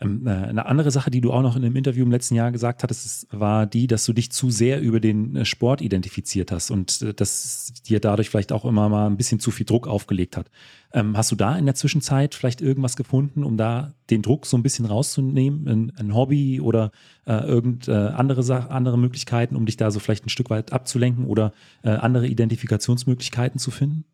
Ähm, 0.00 0.26
äh, 0.26 0.30
eine 0.30 0.66
andere 0.66 0.90
Sache, 0.90 1.10
die 1.10 1.20
du 1.20 1.32
auch 1.32 1.42
noch 1.42 1.56
in 1.56 1.64
einem 1.64 1.76
Interview 1.76 2.04
im 2.04 2.10
letzten 2.10 2.34
Jahr 2.34 2.52
gesagt 2.52 2.82
hattest, 2.82 3.26
war 3.30 3.66
die, 3.66 3.86
dass 3.86 4.04
du 4.06 4.12
dich 4.12 4.32
zu 4.32 4.50
sehr 4.50 4.80
über 4.80 4.98
den 4.98 5.36
äh, 5.36 5.44
Sport 5.44 5.82
identifiziert 5.82 6.50
hast 6.50 6.70
und 6.70 7.02
äh, 7.02 7.12
dass 7.12 7.72
dir 7.86 8.00
dadurch 8.00 8.30
vielleicht 8.30 8.52
auch 8.52 8.64
immer 8.64 8.88
mal 8.88 9.06
ein 9.06 9.16
bisschen 9.16 9.40
zu 9.40 9.50
viel 9.50 9.66
Druck 9.66 9.86
aufgelegt 9.86 10.36
hat. 10.36 10.50
Ähm, 10.92 11.16
hast 11.16 11.30
du 11.30 11.36
da 11.36 11.56
in 11.56 11.66
der 11.66 11.74
Zwischenzeit 11.74 12.34
vielleicht 12.34 12.62
irgendwas 12.62 12.96
gefunden, 12.96 13.44
um 13.44 13.56
da 13.56 13.92
den 14.08 14.22
Druck 14.22 14.46
so 14.46 14.56
ein 14.56 14.62
bisschen 14.62 14.86
rauszunehmen? 14.86 15.92
Ein, 15.96 16.14
Hobby 16.14 16.60
oder 16.60 16.90
irgend 17.24 17.86
äh, 17.86 17.92
andere, 17.92 18.42
Sache, 18.42 18.70
andere 18.70 18.98
Möglichkeiten, 18.98 19.54
um 19.54 19.66
dich 19.66 19.76
da 19.76 19.92
so 19.92 20.00
vielleicht 20.00 20.26
ein 20.26 20.30
Stück 20.30 20.50
weit 20.50 20.72
abzulenken 20.72 21.26
oder 21.26 21.52
andere 21.84 22.26
Identifikationsmöglichkeiten 22.26 23.60
zu 23.60 23.70
finden? 23.70 24.04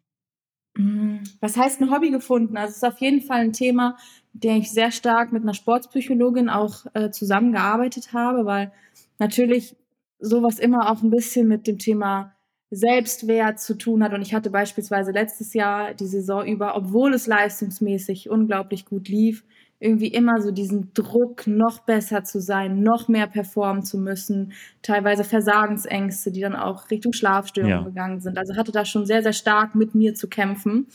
Mm, 0.77 1.19
was 1.41 1.57
heißt 1.57 1.81
ein 1.81 1.91
Hobby 1.91 2.11
gefunden? 2.11 2.57
Also 2.57 2.71
es 2.71 2.77
ist 2.77 2.85
auf 2.85 3.01
jeden 3.01 3.23
Fall 3.23 3.41
ein 3.41 3.53
Thema, 3.53 3.97
der 4.43 4.57
ich 4.57 4.71
sehr 4.71 4.91
stark 4.91 5.33
mit 5.33 5.43
einer 5.43 5.55
Sportpsychologin 5.55 6.49
auch 6.49 6.87
äh, 6.95 7.11
zusammengearbeitet 7.11 8.13
habe, 8.13 8.45
weil 8.45 8.73
natürlich 9.19 9.77
sowas 10.19 10.59
immer 10.59 10.91
auch 10.91 11.03
ein 11.03 11.11
bisschen 11.11 11.49
mit 11.49 11.67
dem 11.67 11.79
Thema 11.79 12.33
Selbstwert 12.71 13.61
zu 13.61 13.79
tun 13.79 14.03
hat. 14.03 14.13
Und 14.13 14.23
ich 14.23 14.35
hatte 14.35 14.51
beispielsweise 14.51 15.13
letztes 15.13 15.55
Jahr 15.55 15.95
die 15.95 16.07
Saison 16.07 16.47
über, 16.47 16.77
obwohl 16.77 17.15
es 17.15 17.27
leistungsmäßig 17.27 18.29
unglaublich 18.29 18.85
gut 18.85 19.09
lief, 19.09 19.45
irgendwie 19.79 20.09
immer 20.09 20.41
so 20.41 20.51
diesen 20.51 20.93
Druck, 20.95 21.47
noch 21.47 21.81
besser 21.81 22.25
zu 22.25 22.41
sein, 22.41 22.83
noch 22.83 23.09
mehr 23.09 23.27
performen 23.27 23.83
zu 23.83 23.99
müssen, 23.99 24.53
teilweise 24.83 25.23
Versagensängste, 25.23 26.33
die 26.33 26.41
dann 26.41 26.57
auch 26.57 26.91
Richtung 26.91 27.13
Schlafstörungen 27.13 27.79
ja. 27.79 27.85
gegangen 27.85 28.21
sind. 28.21 28.39
Also 28.39 28.57
hatte 28.57 28.73
da 28.73 28.85
schon 28.85 29.07
sehr, 29.07 29.23
sehr 29.23 29.35
stark 29.35 29.75
mit 29.75 29.95
mir 29.95 30.15
zu 30.15 30.29
kämpfen. 30.29 30.87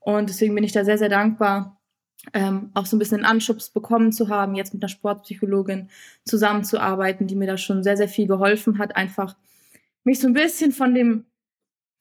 Und 0.00 0.30
deswegen 0.30 0.54
bin 0.54 0.64
ich 0.64 0.72
da 0.72 0.84
sehr, 0.84 0.96
sehr 0.96 1.10
dankbar, 1.10 1.79
ähm, 2.32 2.70
auch 2.74 2.86
so 2.86 2.96
ein 2.96 2.98
bisschen 2.98 3.18
einen 3.18 3.26
Anschubs 3.26 3.70
bekommen 3.70 4.12
zu 4.12 4.28
haben, 4.28 4.54
jetzt 4.54 4.74
mit 4.74 4.82
einer 4.82 4.88
Sportpsychologin 4.88 5.88
zusammenzuarbeiten, 6.24 7.26
die 7.26 7.36
mir 7.36 7.46
da 7.46 7.56
schon 7.56 7.82
sehr, 7.82 7.96
sehr 7.96 8.08
viel 8.08 8.26
geholfen 8.26 8.78
hat, 8.78 8.96
einfach 8.96 9.36
mich 10.04 10.20
so 10.20 10.26
ein 10.26 10.32
bisschen 10.32 10.72
von 10.72 10.94
dem, 10.94 11.24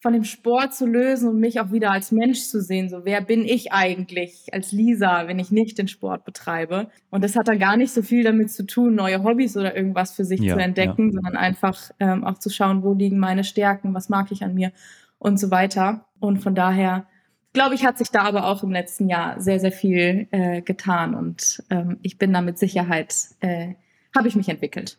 von 0.01 0.13
dem 0.13 0.24
Sport 0.24 0.74
zu 0.74 0.86
lösen 0.86 1.29
und 1.29 1.39
mich 1.39 1.59
auch 1.59 1.71
wieder 1.71 1.91
als 1.91 2.12
Mensch 2.12 2.43
zu 2.43 2.62
sehen. 2.62 2.89
So, 2.89 3.03
wer 3.03 3.21
bin 3.21 3.43
ich 3.43 3.74
eigentlich 3.74 4.48
als 4.53 4.71
Lisa, 4.71 5.27
wenn 5.27 5.39
ich 5.39 5.51
nicht 5.51 5.77
den 5.77 5.89
Sport 5.89 6.24
betreibe? 6.24 6.89
Und 7.09 7.24
das 7.24 7.36
hat 7.36 7.50
dann 7.50 7.59
gar 7.59 7.75
nicht 7.75 7.91
so 7.91 8.01
viel 8.01 8.24
damit 8.24 8.51
zu 8.51 8.65
tun, 8.65 8.95
neue 8.95 9.24
Hobbys 9.24 9.57
oder 9.57 9.75
irgendwas 9.75 10.13
für 10.13 10.24
sich 10.24 10.39
ja, 10.39 10.55
zu 10.55 10.62
entdecken, 10.62 11.07
ja. 11.07 11.13
sondern 11.13 11.36
einfach 11.36 11.91
ähm, 12.00 12.24
auch 12.24 12.39
zu 12.39 12.50
schauen, 12.50 12.83
wo 12.83 12.93
liegen 12.93 13.19
meine 13.19 13.43
Stärken, 13.43 13.93
was 13.93 14.07
mag 14.07 14.31
ich 14.31 14.43
an 14.43 14.53
mir 14.53 14.71
und 15.17 15.38
so 15.38 15.51
weiter. 15.51 16.05
Und 16.19 16.39
von 16.39 16.55
daher 16.55 17.05
glaube 17.53 17.75
ich, 17.75 17.86
hat 17.86 17.98
sich 17.98 18.10
da 18.10 18.24
aber 18.24 18.46
auch 18.48 18.63
im 18.63 18.72
letzten 18.72 19.10
Jahr 19.10 19.39
sehr, 19.39 19.60
sehr 19.60 19.72
viel 19.72 20.27
äh, 20.32 20.62
getan 20.62 21.15
und 21.15 21.63
ähm, 21.70 21.98
ich 22.01 22.18
bin 22.18 22.34
da 22.34 22.41
mit 22.41 22.58
Sicherheit, 22.58 23.15
äh, 23.39 23.74
habe 24.15 24.27
ich 24.27 24.36
mich 24.36 24.50
entwickelt. 24.50 24.98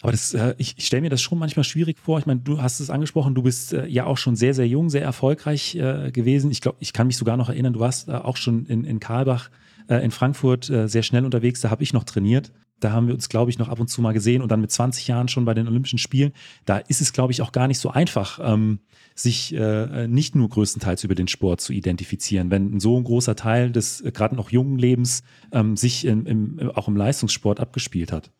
Aber 0.00 0.12
das, 0.12 0.32
äh, 0.32 0.54
ich, 0.58 0.76
ich 0.78 0.86
stelle 0.86 1.02
mir 1.02 1.10
das 1.10 1.20
schon 1.20 1.38
manchmal 1.38 1.64
schwierig 1.64 1.98
vor. 1.98 2.18
Ich 2.20 2.26
meine, 2.26 2.40
du 2.40 2.62
hast 2.62 2.78
es 2.78 2.88
angesprochen, 2.88 3.34
du 3.34 3.42
bist 3.42 3.72
äh, 3.72 3.86
ja 3.86 4.06
auch 4.06 4.16
schon 4.16 4.36
sehr, 4.36 4.54
sehr 4.54 4.68
jung, 4.68 4.90
sehr 4.90 5.02
erfolgreich 5.02 5.74
äh, 5.74 6.12
gewesen. 6.12 6.50
Ich 6.52 6.60
glaube, 6.60 6.78
ich 6.80 6.92
kann 6.92 7.08
mich 7.08 7.16
sogar 7.16 7.36
noch 7.36 7.48
erinnern, 7.48 7.72
du 7.72 7.80
warst 7.80 8.08
äh, 8.08 8.12
auch 8.12 8.36
schon 8.36 8.66
in, 8.66 8.84
in 8.84 9.00
Karlbach, 9.00 9.50
äh, 9.88 9.96
in 10.04 10.12
Frankfurt 10.12 10.70
äh, 10.70 10.88
sehr 10.88 11.02
schnell 11.02 11.24
unterwegs. 11.24 11.60
Da 11.60 11.70
habe 11.70 11.82
ich 11.82 11.92
noch 11.92 12.04
trainiert. 12.04 12.52
Da 12.80 12.92
haben 12.92 13.08
wir 13.08 13.14
uns, 13.14 13.28
glaube 13.28 13.50
ich, 13.50 13.58
noch 13.58 13.68
ab 13.68 13.80
und 13.80 13.88
zu 13.88 14.00
mal 14.00 14.12
gesehen 14.12 14.42
und 14.42 14.52
dann 14.52 14.60
mit 14.60 14.70
20 14.70 15.08
Jahren 15.08 15.28
schon 15.28 15.44
bei 15.44 15.54
den 15.54 15.66
Olympischen 15.66 15.98
Spielen. 15.98 16.32
Da 16.64 16.78
ist 16.78 17.00
es, 17.00 17.12
glaube 17.12 17.32
ich, 17.32 17.42
auch 17.42 17.52
gar 17.52 17.66
nicht 17.66 17.78
so 17.78 17.90
einfach, 17.90 18.38
ähm, 18.42 18.80
sich 19.14 19.54
äh, 19.54 20.06
nicht 20.06 20.34
nur 20.34 20.48
größtenteils 20.48 21.04
über 21.04 21.14
den 21.14 21.28
Sport 21.28 21.60
zu 21.60 21.72
identifizieren, 21.72 22.50
wenn 22.50 22.78
so 22.78 22.96
ein 22.96 23.04
großer 23.04 23.34
Teil 23.34 23.72
des 23.72 24.00
äh, 24.00 24.12
gerade 24.12 24.36
noch 24.36 24.50
jungen 24.50 24.78
Lebens 24.78 25.22
ähm, 25.52 25.76
sich 25.76 26.04
in, 26.04 26.26
im, 26.26 26.70
auch 26.74 26.88
im 26.88 26.96
Leistungssport 26.96 27.60
abgespielt 27.60 28.12
hat. 28.12 28.30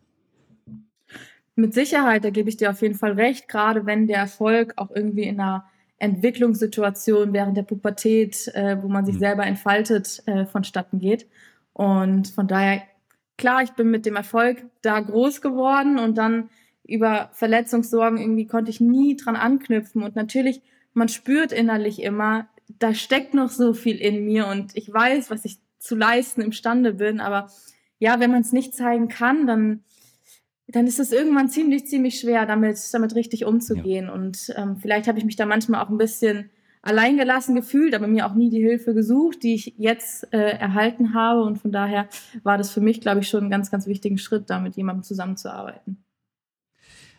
Mit 1.57 1.75
Sicherheit, 1.75 2.25
da 2.25 2.31
gebe 2.31 2.49
ich 2.49 2.57
dir 2.57 2.71
auf 2.71 2.81
jeden 2.83 2.95
Fall 2.95 3.13
recht, 3.13 3.49
gerade 3.49 3.85
wenn 3.85 4.07
der 4.07 4.19
Erfolg 4.19 4.75
auch 4.77 4.91
irgendwie 4.95 5.25
in 5.25 5.41
einer 5.41 5.65
Entwicklungssituation 5.99 7.33
während 7.33 7.57
der 7.57 7.65
Pubertät, 7.65 8.49
äh, 8.55 8.81
wo 8.81 8.89
man 8.89 9.05
sich 9.05 9.17
mhm. 9.17 9.21
selber 9.21 9.45
entfaltet, 9.45 10.23
äh, 10.27 10.47
vonstatten 10.47 11.01
geht. 11.01 11.27
Und 11.73 12.29
von 12.29 12.47
daher, 12.47 12.83
klar, 13.39 13.63
ich 13.63 13.71
bin 13.71 13.91
mit 13.91 14.05
dem 14.05 14.17
Erfolg 14.17 14.67
da 14.83 15.01
groß 15.01 15.41
geworden 15.41 15.99
und 15.99 16.19
dann 16.19 16.51
über 16.87 17.31
Verletzungssorgen 17.33 18.19
irgendwie 18.19 18.47
konnte 18.47 18.71
ich 18.71 18.81
nie 18.81 19.17
dran 19.17 19.37
anknüpfen. 19.37 20.03
Und 20.03 20.17
natürlich, 20.17 20.61
man 20.93 21.09
spürt 21.09 21.53
innerlich 21.53 22.03
immer, 22.03 22.49
da 22.79 22.93
steckt 22.93 23.33
noch 23.33 23.51
so 23.51 23.73
viel 23.73 23.97
in 23.97 24.25
mir 24.25 24.47
und 24.47 24.77
ich 24.77 24.93
weiß, 24.93 25.31
was 25.31 25.45
ich 25.45 25.59
zu 25.79 25.95
leisten 25.95 26.43
imstande 26.43 26.95
bin. 26.95 27.21
Aber 27.21 27.51
ja, 27.99 28.21
wenn 28.21 28.31
man 28.31 28.43
es 28.43 28.53
nicht 28.53 28.75
zeigen 28.75 29.09
kann, 29.09 29.47
dann 29.47 29.85
dann 30.71 30.87
ist 30.87 31.01
es 31.01 31.13
irgendwann 31.13 31.49
ziemlich, 31.49 31.87
ziemlich 31.87 32.21
schwer, 32.21 32.45
damit, 32.45 32.79
damit 32.93 33.15
richtig 33.15 33.47
umzugehen. 33.47 34.07
Ja. 34.07 34.13
Und 34.13 34.53
ähm, 34.55 34.77
vielleicht 34.77 35.09
habe 35.09 35.19
ich 35.19 35.25
mich 35.25 35.37
da 35.37 35.47
manchmal 35.47 35.83
auch 35.83 35.89
ein 35.89 35.97
bisschen 35.97 36.51
alleingelassen 36.83 37.55
gefühlt, 37.55 37.95
aber 37.95 38.07
mir 38.07 38.27
auch 38.27 38.35
nie 38.35 38.51
die 38.51 38.61
Hilfe 38.61 38.95
gesucht, 38.95 39.43
die 39.43 39.55
ich 39.55 39.75
jetzt 39.79 40.33
äh, 40.33 40.51
erhalten 40.59 41.15
habe. 41.15 41.43
Und 41.43 41.59
von 41.59 41.73
daher 41.73 42.09
war 42.43 42.59
das 42.59 42.71
für 42.71 42.81
mich, 42.81 43.01
glaube 43.01 43.21
ich, 43.21 43.29
schon 43.29 43.45
ein 43.45 43.51
ganz, 43.51 43.71
ganz 43.71 43.87
wichtigen 43.87 44.19
Schritt, 44.19 44.51
da 44.51 44.61
mit 44.61 44.77
jemandem 44.77 45.03
zusammenzuarbeiten. 45.03 46.05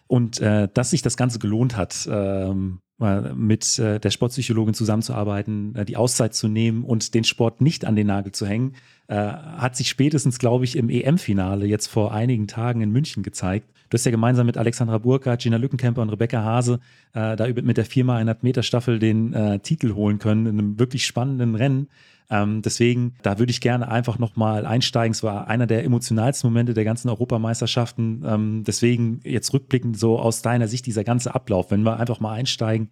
Und 0.08 0.42
äh, 0.42 0.68
dass 0.74 0.90
sich 0.90 1.04
das 1.04 1.18
Ganze 1.18 1.38
gelohnt 1.38 1.78
hat, 1.78 2.10
ähm, 2.12 2.80
mit 3.00 3.80
äh, 3.80 4.00
der 4.00 4.10
Sportpsychologin 4.10 4.74
zusammenzuarbeiten, 4.74 5.76
äh, 5.76 5.86
die 5.86 5.96
Auszeit 5.96 6.34
zu 6.34 6.50
nehmen 6.50 6.84
und 6.84 7.14
den 7.14 7.24
Sport 7.24 7.62
nicht 7.62 7.86
an 7.86 7.96
den 7.96 8.08
Nagel 8.08 8.34
zu 8.34 8.46
hängen, 8.46 8.76
äh, 9.08 9.16
hat 9.16 9.78
sich 9.78 9.88
spätestens, 9.88 10.38
glaube 10.38 10.66
ich, 10.66 10.76
im 10.76 10.90
EM-Finale 10.90 11.66
jetzt 11.66 11.88
vor 11.88 12.14
einigen 12.14 12.48
Tagen 12.48 12.82
in 12.82 12.92
München 12.92 13.24
gezeigt. 13.24 13.70
Du 13.90 13.96
hast 13.96 14.06
ja 14.06 14.12
gemeinsam 14.12 14.46
mit 14.46 14.58
Alexandra 14.58 15.00
Burkhardt, 15.00 15.42
Gina 15.42 15.58
Lückenkämper 15.58 16.02
und 16.02 16.10
Rebecca 16.10 16.44
Hase 16.44 16.80
äh, 17.14 17.36
da 17.36 17.48
mit 17.48 17.78
der 17.78 17.86
4x100 17.86 18.38
Meter 18.42 18.64
Staffel 18.64 19.00
den 19.00 19.34
äh, 19.34 19.60
Titel 19.60 19.96
holen 19.96 20.20
können 20.20 20.46
in 20.46 20.60
einem 20.60 20.80
wirklich 20.80 21.06
spannenden 21.06 21.56
Rennen. 21.56 21.88
Ähm, 22.32 22.62
deswegen, 22.62 23.16
da 23.24 23.40
würde 23.40 23.50
ich 23.50 23.60
gerne 23.60 23.90
einfach 23.90 24.20
nochmal 24.20 24.68
einsteigen. 24.68 25.14
Es 25.14 25.24
war 25.24 25.48
einer 25.48 25.66
der 25.66 25.84
emotionalsten 25.84 26.50
Momente 26.50 26.76
der 26.76 26.84
ganzen 26.84 27.10
Europameisterschaften. 27.10 28.24
Ähm, 28.24 28.64
deswegen 28.64 29.22
jetzt 29.24 29.52
rückblickend 29.54 29.98
so 29.98 30.20
aus 30.20 30.44
deiner 30.44 30.68
Sicht 30.68 30.86
dieser 30.86 31.04
ganze 31.04 31.34
Ablauf, 31.34 31.72
wenn 31.72 31.82
wir 31.82 31.98
einfach 31.98 32.20
mal 32.20 32.34
einsteigen 32.34 32.90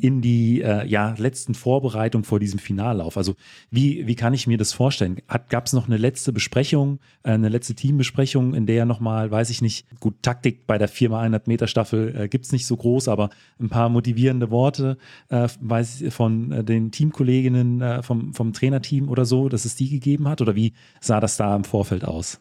in 0.00 0.20
die 0.20 0.62
äh, 0.62 0.86
ja, 0.86 1.14
letzten 1.18 1.54
Vorbereitungen 1.54 2.24
vor 2.24 2.40
diesem 2.40 2.58
Finallauf. 2.58 3.16
Also 3.16 3.34
wie, 3.70 4.06
wie 4.06 4.14
kann 4.14 4.34
ich 4.34 4.46
mir 4.46 4.58
das 4.58 4.72
vorstellen? 4.72 5.20
Gab 5.48 5.66
es 5.66 5.72
noch 5.72 5.86
eine 5.86 5.96
letzte 5.96 6.32
Besprechung, 6.32 6.98
äh, 7.22 7.30
eine 7.32 7.48
letzte 7.48 7.74
Teambesprechung, 7.74 8.54
in 8.54 8.66
der 8.66 8.86
nochmal, 8.86 9.30
weiß 9.30 9.50
ich 9.50 9.62
nicht, 9.62 9.86
gut, 10.00 10.22
Taktik 10.22 10.66
bei 10.66 10.78
der 10.78 10.88
4x100 10.88 11.42
Meter 11.46 11.66
Staffel 11.66 12.14
äh, 12.16 12.28
gibt 12.28 12.46
es 12.46 12.52
nicht 12.52 12.66
so 12.66 12.76
groß, 12.76 13.08
aber 13.08 13.30
ein 13.58 13.68
paar 13.68 13.88
motivierende 13.88 14.50
Worte 14.50 14.96
äh, 15.28 15.48
weiß 15.60 16.02
ich, 16.02 16.14
von 16.14 16.52
äh, 16.52 16.64
den 16.64 16.90
Teamkolleginnen 16.90 17.80
äh, 17.80 18.02
vom, 18.02 18.34
vom 18.34 18.52
Trainerteam 18.52 19.08
oder 19.08 19.24
so, 19.24 19.48
dass 19.48 19.64
es 19.64 19.76
die 19.76 19.90
gegeben 19.90 20.28
hat? 20.28 20.40
Oder 20.40 20.54
wie 20.54 20.72
sah 21.00 21.20
das 21.20 21.36
da 21.36 21.54
im 21.54 21.64
Vorfeld 21.64 22.04
aus? 22.04 22.40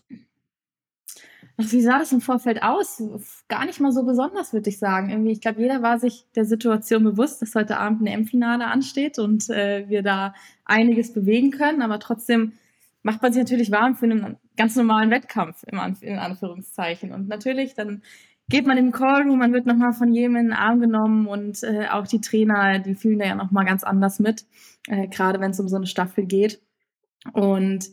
Wie 1.62 1.82
sah 1.82 2.00
das 2.00 2.14
im 2.14 2.22
Vorfeld 2.22 2.64
aus? 2.64 3.04
Gar 3.50 3.66
nicht 3.66 3.82
mal 3.82 3.92
so 3.92 4.04
besonders, 4.04 4.54
würde 4.54 4.70
ich 4.70 4.80
sagen. 4.80 5.10
Irgendwie, 5.10 5.32
ich 5.34 5.42
glaube, 5.42 5.60
jeder 5.60 5.82
war 5.82 6.00
sich 6.00 6.26
der 6.34 6.46
Situation 6.46 7.04
bewusst, 7.04 7.42
dass 7.42 7.54
heute 7.54 7.78
Abend 7.78 8.02
ein 8.02 8.08
M-Finale 8.08 8.66
ansteht 8.66 9.20
und 9.20 9.50
äh, 9.50 9.84
wir 9.90 10.02
da 10.02 10.34
einiges 10.64 11.12
bewegen 11.12 11.52
können. 11.52 11.82
Aber 11.82 12.00
trotzdem 12.00 12.54
macht 13.04 13.22
man 13.22 13.34
sich 13.34 13.42
natürlich 13.42 13.72
warm 13.72 13.96
für 13.96 14.06
einen 14.06 14.38
ganz 14.56 14.78
normalen 14.78 15.12
Wettkampf, 15.12 15.64
in 15.64 16.18
Anführungszeichen. 16.18 17.12
Und 17.12 17.28
natürlich, 17.28 17.74
dann 17.74 18.04
geht 18.48 18.66
man 18.66 18.78
im 18.78 18.94
Callroom, 18.94 19.38
man 19.38 19.52
wird 19.52 19.66
nochmal 19.66 19.92
von 19.92 20.14
jedem 20.14 20.38
in 20.38 20.46
den 20.46 20.54
Arm 20.54 20.80
genommen 20.80 21.28
und 21.28 21.62
äh, 21.64 21.88
auch 21.90 22.08
die 22.08 22.22
Trainer, 22.22 22.80
die 22.80 22.96
fühlen 22.96 23.20
da 23.20 23.26
ja 23.26 23.36
nochmal 23.36 23.66
ganz 23.66 23.84
anders 23.84 24.20
mit, 24.20 24.46
äh, 24.88 25.10
gerade 25.10 25.42
wenn 25.42 25.52
es 25.52 25.60
um 25.60 25.68
so 25.68 25.76
eine 25.76 25.88
Staffel 25.88 26.26
geht. 26.26 26.62
Und 27.34 27.90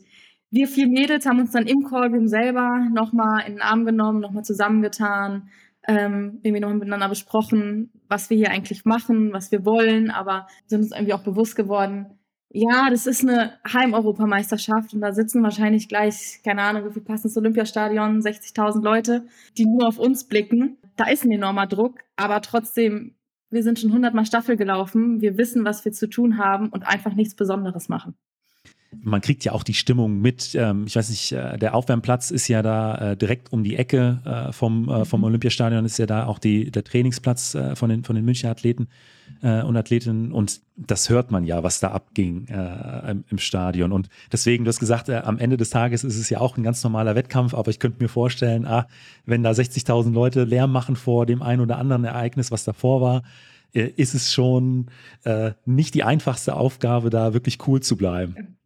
wir 0.49 0.67
vier 0.67 0.87
Mädels 0.87 1.25
haben 1.25 1.39
uns 1.39 1.51
dann 1.51 1.67
im 1.67 1.83
Callroom 1.83 2.27
selber 2.27 2.87
nochmal 2.93 3.45
in 3.47 3.53
den 3.53 3.61
Arm 3.61 3.85
genommen, 3.85 4.19
nochmal 4.19 4.43
zusammengetan, 4.43 5.49
ähm, 5.87 6.39
irgendwie 6.43 6.61
nochmal 6.61 6.77
miteinander 6.77 7.09
besprochen, 7.09 7.91
was 8.07 8.29
wir 8.29 8.37
hier 8.37 8.51
eigentlich 8.51 8.85
machen, 8.85 9.33
was 9.33 9.51
wir 9.51 9.65
wollen, 9.65 10.11
aber 10.11 10.47
sind 10.65 10.81
uns 10.81 10.91
irgendwie 10.91 11.13
auch 11.13 11.23
bewusst 11.23 11.55
geworden, 11.55 12.17
ja, 12.49 12.89
das 12.89 13.07
ist 13.07 13.23
eine 13.23 13.59
Heimeuropameisterschaft 13.71 14.93
und 14.93 15.01
da 15.01 15.11
sitzen 15.11 15.43
wahrscheinlich 15.43 15.89
gleich, 15.89 16.41
keine 16.45 16.61
Ahnung, 16.61 16.85
wie 16.87 16.93
viel 16.93 17.01
passen 17.01 17.27
ins 17.27 17.37
Olympiastadion, 17.37 18.21
60.000 18.21 18.81
Leute, 18.81 19.27
die 19.57 19.65
nur 19.65 19.87
auf 19.87 19.99
uns 19.99 20.27
blicken. 20.27 20.77
Da 20.95 21.09
ist 21.09 21.25
ein 21.25 21.31
enormer 21.31 21.67
Druck, 21.67 21.99
aber 22.15 22.41
trotzdem, 22.41 23.15
wir 23.49 23.63
sind 23.63 23.79
schon 23.79 23.91
hundertmal 23.93 24.25
Staffel 24.25 24.55
gelaufen, 24.55 25.21
wir 25.21 25.37
wissen, 25.37 25.65
was 25.65 25.83
wir 25.83 25.91
zu 25.91 26.09
tun 26.09 26.37
haben 26.37 26.69
und 26.69 26.87
einfach 26.87 27.13
nichts 27.15 27.35
Besonderes 27.35 27.89
machen 27.89 28.15
man 29.03 29.21
kriegt 29.21 29.43
ja 29.45 29.51
auch 29.51 29.63
die 29.63 29.73
Stimmung 29.73 30.19
mit. 30.19 30.55
Ähm, 30.55 30.85
ich 30.87 30.95
weiß 30.95 31.09
nicht, 31.09 31.31
äh, 31.31 31.57
der 31.57 31.75
Aufwärmplatz 31.75 32.31
ist 32.31 32.47
ja 32.47 32.61
da 32.61 33.11
äh, 33.11 33.17
direkt 33.17 33.51
um 33.51 33.63
die 33.63 33.75
Ecke 33.75 34.21
äh, 34.25 34.51
vom, 34.51 34.89
äh, 34.89 35.05
vom 35.05 35.21
mhm. 35.21 35.25
Olympiastadion, 35.25 35.85
ist 35.85 35.97
ja 35.97 36.05
da 36.05 36.25
auch 36.25 36.39
die, 36.39 36.71
der 36.71 36.83
Trainingsplatz 36.83 37.55
äh, 37.55 37.75
von, 37.75 37.89
den, 37.89 38.03
von 38.03 38.15
den 38.15 38.25
Münchner 38.25 38.51
Athleten 38.51 38.87
äh, 39.41 39.61
und 39.61 39.75
Athletinnen. 39.75 40.31
Und 40.31 40.61
das 40.75 41.09
hört 41.09 41.31
man 41.31 41.43
ja, 41.43 41.63
was 41.63 41.79
da 41.79 41.89
abging 41.89 42.45
im, 42.47 43.23
im, 43.29 43.37
Stadion. 43.39 43.91
Und 43.91 44.09
deswegen, 44.31 44.63
du 44.63 44.69
hast 44.69 44.79
gesagt, 44.79 45.09
am 45.09 45.39
Ende 45.39 45.57
des 45.57 45.71
Tages 45.71 46.03
ist 46.03 46.17
es 46.17 46.29
ja 46.29 46.39
auch 46.39 46.55
ein 46.55 46.63
ganz 46.63 46.83
normaler 46.83 47.15
Wettkampf, 47.15 47.55
aber 47.55 47.71
ich 47.71 47.79
könnte 47.79 48.03
mir 48.03 48.09
vorstellen, 48.09 48.67
ah, 48.67 48.87
wenn 49.25 49.41
da 49.41 49.51
60.000 49.51 50.13
Leute 50.13 50.43
Lärm 50.43 50.71
machen 50.71 50.95
vor 50.95 51.25
dem 51.25 51.41
einen 51.41 51.61
oder 51.61 51.79
anderen 51.79 52.03
Ereignis, 52.03 52.51
was 52.51 52.63
davor 52.63 53.01
war, 53.01 53.23
ist 53.73 54.13
es 54.13 54.31
schon 54.31 54.87
äh, 55.23 55.51
nicht 55.65 55.95
die 55.95 56.03
einfachste 56.03 56.55
Aufgabe, 56.55 57.09
da 57.09 57.33
wirklich 57.33 57.67
cool 57.67 57.81
zu 57.81 57.97
bleiben. 57.97 58.56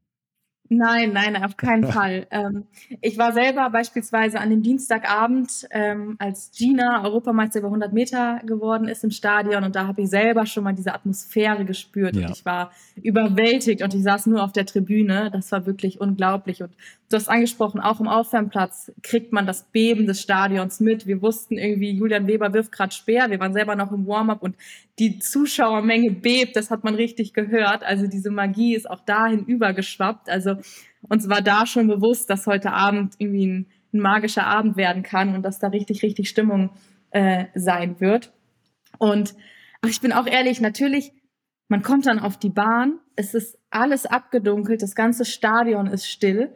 Nein, 0.73 1.11
nein, 1.11 1.35
auf 1.43 1.57
keinen 1.57 1.83
Fall. 1.91 2.27
Ähm, 2.31 2.63
ich 3.01 3.17
war 3.17 3.33
selber 3.33 3.69
beispielsweise 3.71 4.39
an 4.39 4.49
dem 4.49 4.63
Dienstagabend, 4.63 5.67
ähm, 5.71 6.15
als 6.17 6.49
Gina 6.57 7.03
Europameister 7.03 7.59
über 7.59 7.67
100 7.67 7.91
Meter 7.91 8.39
geworden 8.45 8.87
ist 8.87 9.03
im 9.03 9.11
Stadion 9.11 9.65
und 9.65 9.75
da 9.75 9.85
habe 9.85 10.01
ich 10.01 10.09
selber 10.09 10.45
schon 10.45 10.63
mal 10.63 10.71
diese 10.73 10.93
Atmosphäre 10.93 11.65
gespürt 11.65 12.15
ja. 12.15 12.27
und 12.27 12.31
ich 12.37 12.45
war 12.45 12.71
überwältigt 12.95 13.81
und 13.81 13.93
ich 13.93 14.01
saß 14.01 14.27
nur 14.27 14.43
auf 14.43 14.53
der 14.53 14.65
Tribüne. 14.65 15.29
Das 15.31 15.51
war 15.51 15.65
wirklich 15.65 15.99
unglaublich 15.99 16.63
und 16.63 16.71
du 17.09 17.17
hast 17.17 17.27
angesprochen, 17.27 17.81
auch 17.81 17.99
im 17.99 18.07
Aufwärmplatz 18.07 18.93
kriegt 19.03 19.33
man 19.33 19.45
das 19.45 19.63
Beben 19.63 20.07
des 20.07 20.21
Stadions 20.21 20.79
mit. 20.79 21.05
Wir 21.05 21.21
wussten 21.21 21.57
irgendwie, 21.57 21.91
Julian 21.91 22.27
Weber 22.27 22.53
wirft 22.53 22.71
gerade 22.71 22.93
Speer. 22.93 23.29
Wir 23.29 23.39
waren 23.39 23.53
selber 23.53 23.75
noch 23.75 23.91
im 23.91 24.07
Warm-up 24.07 24.41
und 24.41 24.55
die 24.99 25.19
Zuschauermenge 25.19 26.11
bebt. 26.11 26.55
Das 26.55 26.71
hat 26.71 26.83
man 26.83 26.95
richtig 26.95 27.33
gehört. 27.33 27.83
Also 27.83 28.07
diese 28.07 28.31
Magie 28.31 28.75
ist 28.75 28.89
auch 28.89 29.01
dahin 29.01 29.45
übergeschwappt. 29.45 30.29
Also 30.29 30.57
uns 31.01 31.29
war 31.29 31.41
da 31.41 31.65
schon 31.65 31.87
bewusst, 31.87 32.29
dass 32.29 32.47
heute 32.47 32.71
Abend 32.73 33.15
irgendwie 33.17 33.47
ein, 33.47 33.67
ein 33.93 33.99
magischer 33.99 34.45
Abend 34.45 34.77
werden 34.77 35.03
kann 35.03 35.35
und 35.35 35.43
dass 35.43 35.59
da 35.59 35.67
richtig, 35.67 36.03
richtig 36.03 36.29
Stimmung 36.29 36.71
äh, 37.11 37.45
sein 37.55 37.99
wird. 37.99 38.31
Und 38.97 39.33
ach, 39.81 39.89
ich 39.89 40.01
bin 40.01 40.13
auch 40.13 40.27
ehrlich, 40.27 40.61
natürlich, 40.61 41.11
man 41.67 41.81
kommt 41.81 42.05
dann 42.05 42.19
auf 42.19 42.37
die 42.37 42.49
Bahn, 42.49 42.99
es 43.15 43.33
ist 43.33 43.57
alles 43.69 44.05
abgedunkelt, 44.05 44.81
das 44.81 44.95
ganze 44.95 45.25
Stadion 45.25 45.87
ist 45.87 46.07
still 46.07 46.53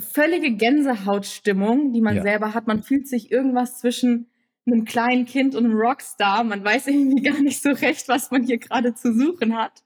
völlige 0.00 0.52
Gänsehautstimmung, 0.52 1.92
die 1.92 2.00
man 2.00 2.16
ja. 2.16 2.22
selber 2.22 2.54
hat. 2.54 2.66
Man 2.66 2.82
fühlt 2.82 3.06
sich 3.06 3.30
irgendwas 3.30 3.78
zwischen 3.78 4.30
einem 4.66 4.84
kleinen 4.84 5.26
Kind 5.26 5.54
und 5.54 5.64
einem 5.64 5.76
Rockstar. 5.76 6.44
Man 6.44 6.64
weiß 6.64 6.86
irgendwie 6.88 7.22
gar 7.22 7.40
nicht 7.40 7.62
so 7.62 7.70
recht, 7.70 8.08
was 8.08 8.30
man 8.30 8.44
hier 8.44 8.58
gerade 8.58 8.94
zu 8.94 9.12
suchen 9.12 9.56
hat. 9.56 9.82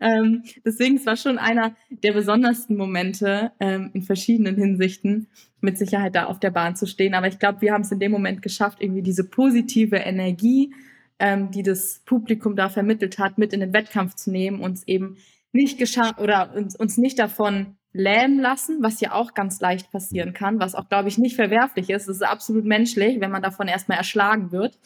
Ähm, 0.00 0.42
deswegen, 0.64 0.96
es 0.96 1.06
war 1.06 1.16
schon 1.16 1.38
einer 1.38 1.74
der 1.90 2.12
besondersten 2.12 2.76
Momente 2.76 3.52
ähm, 3.60 3.90
in 3.94 4.02
verschiedenen 4.02 4.56
Hinsichten, 4.56 5.28
mit 5.60 5.78
Sicherheit 5.78 6.14
da 6.14 6.26
auf 6.26 6.38
der 6.38 6.50
Bahn 6.50 6.76
zu 6.76 6.86
stehen. 6.86 7.14
Aber 7.14 7.26
ich 7.26 7.38
glaube, 7.38 7.60
wir 7.62 7.72
haben 7.72 7.82
es 7.82 7.92
in 7.92 8.00
dem 8.00 8.12
Moment 8.12 8.42
geschafft, 8.42 8.78
irgendwie 8.80 9.02
diese 9.02 9.24
positive 9.24 9.96
Energie, 9.96 10.74
ähm, 11.18 11.50
die 11.50 11.62
das 11.62 12.02
Publikum 12.04 12.56
da 12.56 12.68
vermittelt 12.68 13.18
hat, 13.18 13.38
mit 13.38 13.52
in 13.52 13.60
den 13.60 13.72
Wettkampf 13.72 14.14
zu 14.14 14.30
nehmen, 14.30 14.60
uns 14.60 14.86
eben 14.86 15.16
nicht 15.52 15.78
geschafft 15.78 16.20
oder 16.20 16.54
uns, 16.54 16.76
uns 16.76 16.98
nicht 16.98 17.18
davon 17.18 17.76
lähmen 17.92 18.40
lassen, 18.40 18.82
was 18.82 19.00
ja 19.00 19.12
auch 19.12 19.34
ganz 19.34 19.60
leicht 19.60 19.90
passieren 19.92 20.34
kann, 20.34 20.58
was 20.58 20.74
auch, 20.74 20.88
glaube 20.88 21.08
ich, 21.08 21.16
nicht 21.16 21.36
verwerflich 21.36 21.90
ist. 21.90 22.08
Es 22.08 22.16
ist 22.16 22.22
absolut 22.22 22.64
menschlich, 22.64 23.20
wenn 23.20 23.30
man 23.30 23.42
davon 23.42 23.68
erstmal 23.68 23.98
erschlagen 23.98 24.50
wird. 24.50 24.78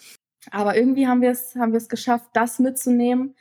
Aber 0.50 0.76
irgendwie 0.76 1.06
haben 1.06 1.22
wir 1.22 1.30
es, 1.30 1.56
haben 1.56 1.72
wir 1.72 1.78
es 1.78 1.88
geschafft, 1.88 2.28
das 2.34 2.58
mitzunehmen. 2.58 3.34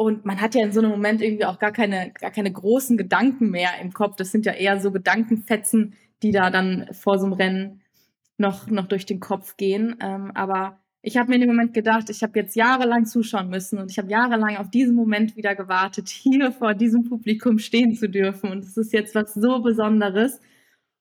Und 0.00 0.24
man 0.24 0.40
hat 0.40 0.54
ja 0.54 0.64
in 0.64 0.72
so 0.72 0.80
einem 0.80 0.88
Moment 0.88 1.20
irgendwie 1.20 1.44
auch 1.44 1.58
gar 1.58 1.72
keine, 1.72 2.10
gar 2.18 2.30
keine 2.30 2.50
großen 2.50 2.96
Gedanken 2.96 3.50
mehr 3.50 3.68
im 3.82 3.92
Kopf. 3.92 4.16
Das 4.16 4.32
sind 4.32 4.46
ja 4.46 4.52
eher 4.52 4.80
so 4.80 4.92
Gedankenfetzen, 4.92 5.92
die 6.22 6.30
da 6.30 6.48
dann 6.48 6.88
vor 6.92 7.18
so 7.18 7.26
einem 7.26 7.34
Rennen 7.34 7.82
noch, 8.38 8.68
noch 8.68 8.86
durch 8.86 9.04
den 9.04 9.20
Kopf 9.20 9.58
gehen. 9.58 9.96
Ähm, 10.00 10.30
aber 10.34 10.80
ich 11.02 11.18
habe 11.18 11.28
mir 11.28 11.34
in 11.34 11.42
dem 11.42 11.50
Moment 11.50 11.74
gedacht, 11.74 12.08
ich 12.08 12.22
habe 12.22 12.38
jetzt 12.38 12.56
jahrelang 12.56 13.04
zuschauen 13.04 13.50
müssen 13.50 13.78
und 13.78 13.90
ich 13.90 13.98
habe 13.98 14.10
jahrelang 14.10 14.56
auf 14.56 14.70
diesen 14.70 14.94
Moment 14.94 15.36
wieder 15.36 15.54
gewartet, 15.54 16.08
hier 16.22 16.50
vor 16.50 16.72
diesem 16.72 17.04
Publikum 17.04 17.58
stehen 17.58 17.94
zu 17.94 18.08
dürfen. 18.08 18.48
Und 18.50 18.64
es 18.64 18.78
ist 18.78 18.94
jetzt 18.94 19.14
was 19.14 19.34
so 19.34 19.60
Besonderes. 19.60 20.40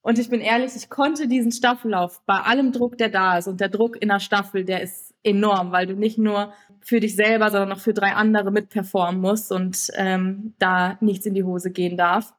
Und 0.02 0.20
ich 0.20 0.30
bin 0.30 0.42
ehrlich, 0.42 0.76
ich 0.76 0.90
konnte 0.90 1.30
diesen 1.30 1.54
Staffellauf 1.54 2.22
bei 2.26 2.42
allem 2.42 2.74
Druck, 2.74 2.98
der 2.98 3.08
da 3.08 3.38
ist 3.38 3.48
und 3.48 3.62
der 3.62 3.70
Druck 3.70 3.96
in 4.02 4.10
der 4.10 4.20
Staffel, 4.20 4.66
der 4.66 4.82
ist 4.82 5.14
enorm, 5.24 5.72
weil 5.72 5.88
du 5.88 5.96
nicht 5.96 6.18
nur 6.18 6.52
für 6.82 7.00
dich 7.00 7.16
selber, 7.16 7.52
sondern 7.52 7.72
auch 7.74 7.80
für 7.82 7.94
drei 7.94 8.14
andere 8.14 8.52
mitperformen 8.52 9.20
musst 9.22 9.52
und 9.52 9.90
ähm, 9.96 10.54
da 10.60 10.98
nichts 11.02 11.26
in 11.26 11.34
die 11.34 11.44
Hose 11.44 11.72
gehen 11.72 11.98
darf. 11.98 12.34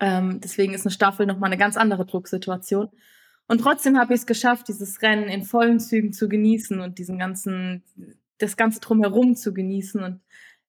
Ähm, 0.00 0.40
deswegen 0.42 0.74
ist 0.74 0.86
eine 0.86 0.92
Staffel 0.92 1.26
nochmal 1.26 1.48
eine 1.48 1.58
ganz 1.58 1.76
andere 1.76 2.04
Drucksituation. 2.04 2.88
Und 3.46 3.62
trotzdem 3.62 3.98
habe 3.98 4.12
ich 4.12 4.20
es 4.20 4.26
geschafft, 4.26 4.68
dieses 4.68 5.00
Rennen 5.00 5.28
in 5.28 5.42
vollen 5.42 5.80
Zügen 5.80 6.12
zu 6.12 6.28
genießen 6.28 6.80
und 6.80 6.98
diesen 6.98 7.18
ganzen, 7.18 7.82
das 8.36 8.56
ganze 8.56 8.80
drumherum 8.80 9.36
zu 9.36 9.54
genießen. 9.54 10.02
Und 10.02 10.20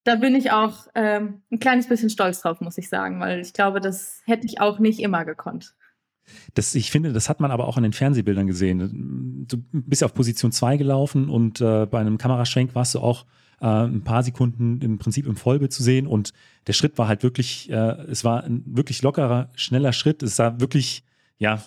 da 0.06 0.15
bin 0.15 0.34
ich 0.34 0.51
auch 0.51 0.88
ähm, 0.96 1.41
ein 1.51 1.60
kleines 1.60 1.88
bisschen 1.88 2.10
stolz 2.10 2.41
drauf, 2.41 2.62
muss 2.62 2.77
ich 2.77 2.88
sagen, 2.88 3.20
weil 3.20 3.41
ich 3.41 3.51
glaube, 3.51 3.82
das 3.82 4.22
hätte 4.25 4.46
ich 4.46 4.62
auch 4.62 4.79
nicht 4.79 5.00
immer 5.01 5.25
gekonnt. 5.25 5.75
Das, 6.53 6.75
ich 6.75 6.91
finde, 6.91 7.13
das 7.13 7.29
hat 7.29 7.39
man 7.39 7.51
aber 7.51 7.67
auch 7.67 7.77
an 7.77 7.83
den 7.83 7.93
Fernsehbildern 7.93 8.48
gesehen. 8.48 9.45
Du 9.48 9.57
bist 9.71 10.03
auf 10.03 10.13
Position 10.13 10.51
2 10.51 10.77
gelaufen 10.77 11.29
und 11.29 11.62
äh, 11.62 11.86
bei 11.86 12.00
einem 12.00 12.17
Kameraschwenk 12.17 12.75
warst 12.75 12.95
du 12.95 13.00
auch 13.00 13.25
äh, 13.62 13.65
ein 13.65 14.03
paar 14.03 14.24
Sekunden 14.24 14.81
im 14.81 14.98
Prinzip 14.98 15.25
im 15.25 15.36
Vollbild 15.36 15.74
zu 15.74 15.83
sehen 15.83 16.07
und 16.07 16.33
der 16.67 16.74
Schritt 16.74 16.98
war 16.98 17.07
halt 17.07 17.24
wirklich, 17.24 17.69
äh, 17.69 18.01
es 18.09 18.24
war 18.24 18.43
ein 18.43 18.63
wirklich 18.65 19.01
lockerer, 19.01 19.50
schneller 19.55 19.93
Schritt. 19.93 20.24
Es 20.24 20.36
sah 20.36 20.59
wirklich, 20.59 21.03
ja, 21.38 21.62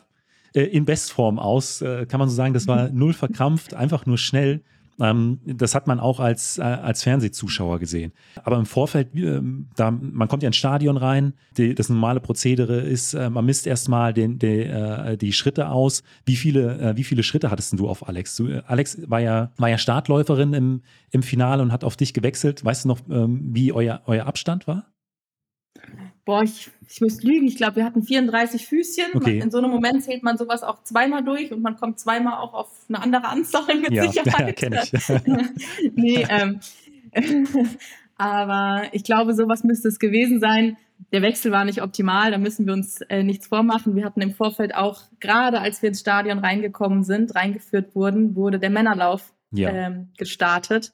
äh, 0.55 0.63
in 0.63 0.85
Bestform 0.85 1.39
aus, 1.39 1.81
äh, 1.81 2.07
kann 2.07 2.21
man 2.21 2.29
so 2.29 2.35
sagen. 2.35 2.55
Das 2.55 2.67
war 2.67 2.91
null 2.91 3.13
verkrampft, 3.13 3.75
einfach 3.75 4.07
nur 4.07 4.19
schnell. 4.19 4.63
Ähm, 5.03 5.41
das 5.45 5.75
hat 5.75 5.89
man 5.89 5.99
auch 5.99 6.21
als, 6.21 6.59
äh, 6.59 6.63
als 6.63 7.03
Fernsehzuschauer 7.03 7.81
gesehen. 7.81 8.13
Aber 8.45 8.57
im 8.57 8.67
Vorfeld, 8.67 9.15
äh, 9.17 9.41
da, 9.75 9.91
man 9.91 10.29
kommt 10.29 10.45
ja 10.45 10.47
ins 10.47 10.57
Stadion 10.57 10.97
rein, 10.97 11.35
die, 11.57 11.75
das 11.75 11.89
normale 11.89 12.21
Prozedere 12.21 12.81
ist, 12.81 13.15
äh, 13.15 13.29
man 13.29 13.45
misst 13.45 13.67
erstmal 13.67 14.15
den, 14.15 14.39
die, 14.39 14.61
äh, 14.61 15.17
die 15.17 15.33
Schritte 15.33 15.71
aus. 15.71 16.05
Wie 16.25 16.37
viele, 16.37 16.79
äh, 16.79 16.97
wie 16.97 17.05
viele 17.05 17.25
Schritte 17.25 17.51
hattest 17.51 17.77
du 17.77 17.89
auf 17.89 18.09
Alex? 18.09 18.37
Du, 18.37 18.47
äh, 18.47 18.63
Alex 18.67 18.99
war 19.11 19.21
ja, 19.21 19.51
war 19.57 19.69
ja 19.69 19.79
Startläuferin 19.79 20.55
im, 20.55 20.83
im 21.11 21.25
Finale 21.25 21.63
und 21.63 21.73
hat 21.73 21.83
auf 21.83 21.97
dich 21.97 22.15
gewechselt. 22.15 22.65
Weißt 22.65 22.85
du 22.85 22.89
noch, 22.89 23.01
ähm, 23.11 23.41
wie 23.53 23.73
euer, 23.73 24.03
euer 24.07 24.27
Abstand 24.27 24.69
war? 24.69 24.87
Boah, 26.25 26.43
ich, 26.45 26.71
ich 26.89 27.01
müsste 27.01 27.27
lügen. 27.27 27.49
Ich 27.49 27.57
glaube, 27.57 27.77
wir 27.77 27.85
hatten 27.85 28.03
34 28.03 28.67
Füßchen. 28.67 29.07
Okay. 29.15 29.41
In 29.41 29.51
so 29.51 29.59
einem 29.59 29.71
Moment 29.71 30.05
zählt 30.05 30.23
man 30.23 30.39
sowas 30.39 30.63
auch 30.63 30.85
zweimal 30.85 31.25
durch 31.25 31.53
und 31.53 31.63
man 31.63 31.77
kommt 31.77 31.99
zweimal 31.99 32.39
auch 32.39 32.55
auf 32.55 32.71
eine 32.89 33.03
andere 33.03 33.27
Anzahl 33.27 33.75
mit 33.75 33.93
ja, 33.93 34.09
Sicherheit. 34.09 34.63
Ja, 34.63 34.69
kenne 34.69 34.83
ich. 34.85 35.93
nee, 35.95 36.27
ähm, 36.29 36.61
aber 38.17 38.85
ich 38.93 39.03
glaube, 39.03 39.35
sowas 39.35 39.65
müsste 39.65 39.89
es 39.89 39.99
gewesen 39.99 40.39
sein. 40.39 40.77
Der 41.13 41.23
Wechsel 41.23 41.51
war 41.51 41.65
nicht 41.65 41.83
optimal, 41.83 42.31
da 42.31 42.39
müssen 42.39 42.67
wir 42.67 42.73
uns 42.73 43.01
äh, 43.03 43.25
nichts 43.25 43.49
vormachen. 43.49 43.97
Wir 43.97 44.05
hatten 44.05 44.21
im 44.21 44.33
Vorfeld 44.33 44.77
auch, 44.77 45.03
gerade 45.19 45.61
als 45.61 45.83
wir 45.83 45.89
ins 45.89 46.01
Stadion 46.01 46.39
reingekommen 46.39 47.03
sind, 47.03 47.35
reingeführt 47.35 47.97
wurden, 47.97 48.37
wurde 48.37 48.61
der 48.61 48.71
Männerlauf 48.71 49.35
ja. 49.51 49.71
ähm, 49.71 50.11
gestartet. 50.17 50.93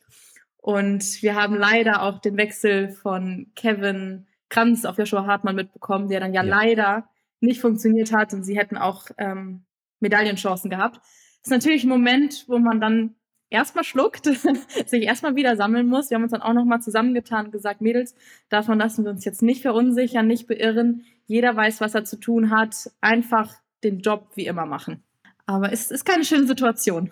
Und 0.56 1.23
wir 1.23 1.35
haben 1.35 1.54
leider 1.54 2.02
auch 2.02 2.20
den 2.20 2.38
Wechsel 2.38 2.88
von 2.88 3.49
Kevin 3.54 4.26
Kranz 4.49 4.85
auf 4.85 4.99
Joshua 4.99 5.26
Hartmann 5.26 5.57
mitbekommen, 5.57 6.09
der 6.09 6.21
dann 6.21 6.35
ja, 6.35 6.43
ja. 6.43 6.49
leider 6.49 7.09
nicht 7.41 7.61
funktioniert 7.61 8.13
hat 8.13 8.32
und 8.34 8.43
sie 8.43 8.58
hätten 8.58 8.76
auch 8.76 9.06
ähm, 9.19 9.65
Medaillenchancen 10.00 10.71
gehabt. 10.71 10.97
Das 10.97 11.47
ist 11.47 11.50
natürlich 11.50 11.84
ein 11.84 11.89
Moment, 11.89 12.45
wo 12.49 12.58
man 12.58 12.80
dann 12.80 13.15
erstmal 13.50 13.84
schluckt, 13.84 14.25
sich 14.87 15.02
erstmal 15.04 15.37
wieder 15.37 15.56
sammeln 15.56 15.87
muss. 15.87 16.11
Wir 16.11 16.17
haben 16.17 16.23
uns 16.23 16.32
dann 16.32 16.43
auch 16.43 16.52
nochmal 16.52 16.80
zusammengetan 16.80 17.47
und 17.47 17.52
gesagt, 17.52 17.80
Mädels, 17.80 18.15
davon 18.49 18.78
lassen 18.78 19.04
wir 19.04 19.11
uns 19.11 19.25
jetzt 19.25 19.43
nicht 19.43 19.63
verunsichern, 19.63 20.26
nicht 20.26 20.47
beirren. 20.47 21.04
Jeder 21.26 21.54
weiß, 21.54 21.80
was 21.80 21.95
er 21.95 22.04
zu 22.04 22.19
tun 22.19 22.50
hat. 22.50 22.91
Einfach 23.00 23.54
den 23.84 24.00
Job 24.00 24.30
wie 24.34 24.47
immer 24.47 24.67
machen. 24.67 25.02
Aber 25.49 25.73
es 25.73 25.91
ist 25.91 26.04
keine 26.04 26.26
schöne 26.26 26.47
Situation. 26.47 27.08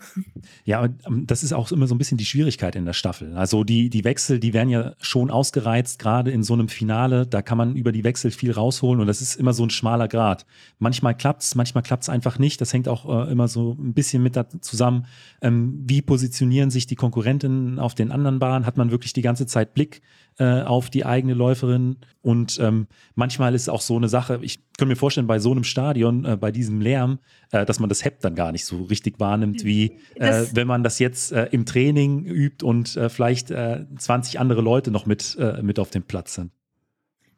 Ja, 0.67 0.85
ähm, 1.07 1.27
das 1.27 1.43
ist 1.43 1.55
auch 1.55 1.73
immer 1.73 1.87
so 1.87 1.95
ein 1.95 1.99
bisschen 1.99 2.19
die 2.19 2.27
Schwierigkeit 2.27 2.77
in 2.77 2.85
der 2.85 2.93
Staffel. 2.93 3.35
Also 3.35 3.65
die, 3.65 3.89
die 3.89 4.05
Wechsel, 4.05 4.39
die 4.39 4.53
werden 4.53 4.69
ja 4.69 4.93
schon 5.01 5.31
ausgereizt, 5.31 5.99
gerade 5.99 6.31
in 6.31 6.43
so 6.43 6.53
einem 6.53 6.69
Finale. 6.69 7.27
Da 7.27 7.41
kann 7.41 7.57
man 7.57 7.77
über 7.77 7.93
die 7.93 8.05
Wechsel 8.05 8.31
viel 8.31 8.53
rausholen 8.53 9.01
und 9.01 9.07
das 9.07 9.23
ist 9.23 9.37
immer 9.37 9.55
so 9.55 9.65
ein 9.65 9.71
schmaler 9.71 10.07
Grad. 10.07 10.45
Manchmal 10.79 11.17
klappt's, 11.17 11.55
manchmal 11.55 11.83
klappt's 11.83 12.11
einfach 12.11 12.39
nicht. 12.39 12.61
Das 12.61 12.75
hängt 12.75 12.89
auch 12.89 13.27
äh, 13.27 13.33
immer 13.33 13.49
so 13.49 13.75
ein 13.81 13.95
bisschen 13.95 14.23
mit 14.23 14.37
da 14.37 14.47
zusammen. 14.61 15.07
Ähm, 15.41 15.83
wie 15.87 16.03
positionieren 16.03 16.71
sich 16.71 16.87
die 16.87 16.95
Konkurrentinnen 16.95 17.79
auf 17.79 17.95
den 17.95 18.13
anderen 18.13 18.39
Bahnen? 18.39 18.67
Hat 18.67 18.77
man 18.77 18.91
wirklich 18.91 19.15
die 19.15 19.23
ganze 19.23 19.47
Zeit 19.47 19.73
Blick 19.73 20.03
äh, 20.39 20.63
auf 20.63 20.91
die 20.91 21.05
eigene 21.05 21.35
Läuferin. 21.35 21.97
Und 22.23 22.59
ähm, 22.61 22.87
manchmal 23.15 23.55
ist 23.55 23.69
auch 23.69 23.81
so 23.81 23.97
eine 23.97 24.09
Sache, 24.09 24.39
ich 24.43 24.59
könnte 24.77 24.91
mir 24.91 24.97
vorstellen, 24.97 25.27
bei 25.27 25.39
so 25.39 25.51
einem 25.51 25.65
Stadion, 25.65 26.25
äh, 26.25 26.37
bei 26.37 26.51
diesem 26.51 26.81
Lärm, 26.81 27.19
äh, 27.53 27.65
dass 27.65 27.81
man 27.81 27.89
das 27.89 28.05
Hepp 28.05 28.21
dann 28.21 28.35
gar 28.35 28.53
nicht 28.53 28.65
so 28.65 28.83
richtig 28.85 29.19
wahrnimmt, 29.19 29.65
wie 29.65 29.99
äh, 30.17 30.45
wenn 30.53 30.67
man 30.67 30.83
das 30.83 30.99
jetzt 30.99 31.33
äh, 31.33 31.49
im 31.53 31.65
Training 31.65 32.25
übt 32.25 32.65
und 32.65 32.97
äh, 32.97 33.09
vielleicht 33.09 33.51
äh, 33.51 33.87
20 33.99 34.39
andere 34.39 34.61
Leute 34.61 34.91
noch 34.91 35.07
mit, 35.07 35.39
mit 35.63 35.79
auf 35.79 35.91
dem 35.91 36.03
Platz 36.03 36.35
sind. 36.35 36.51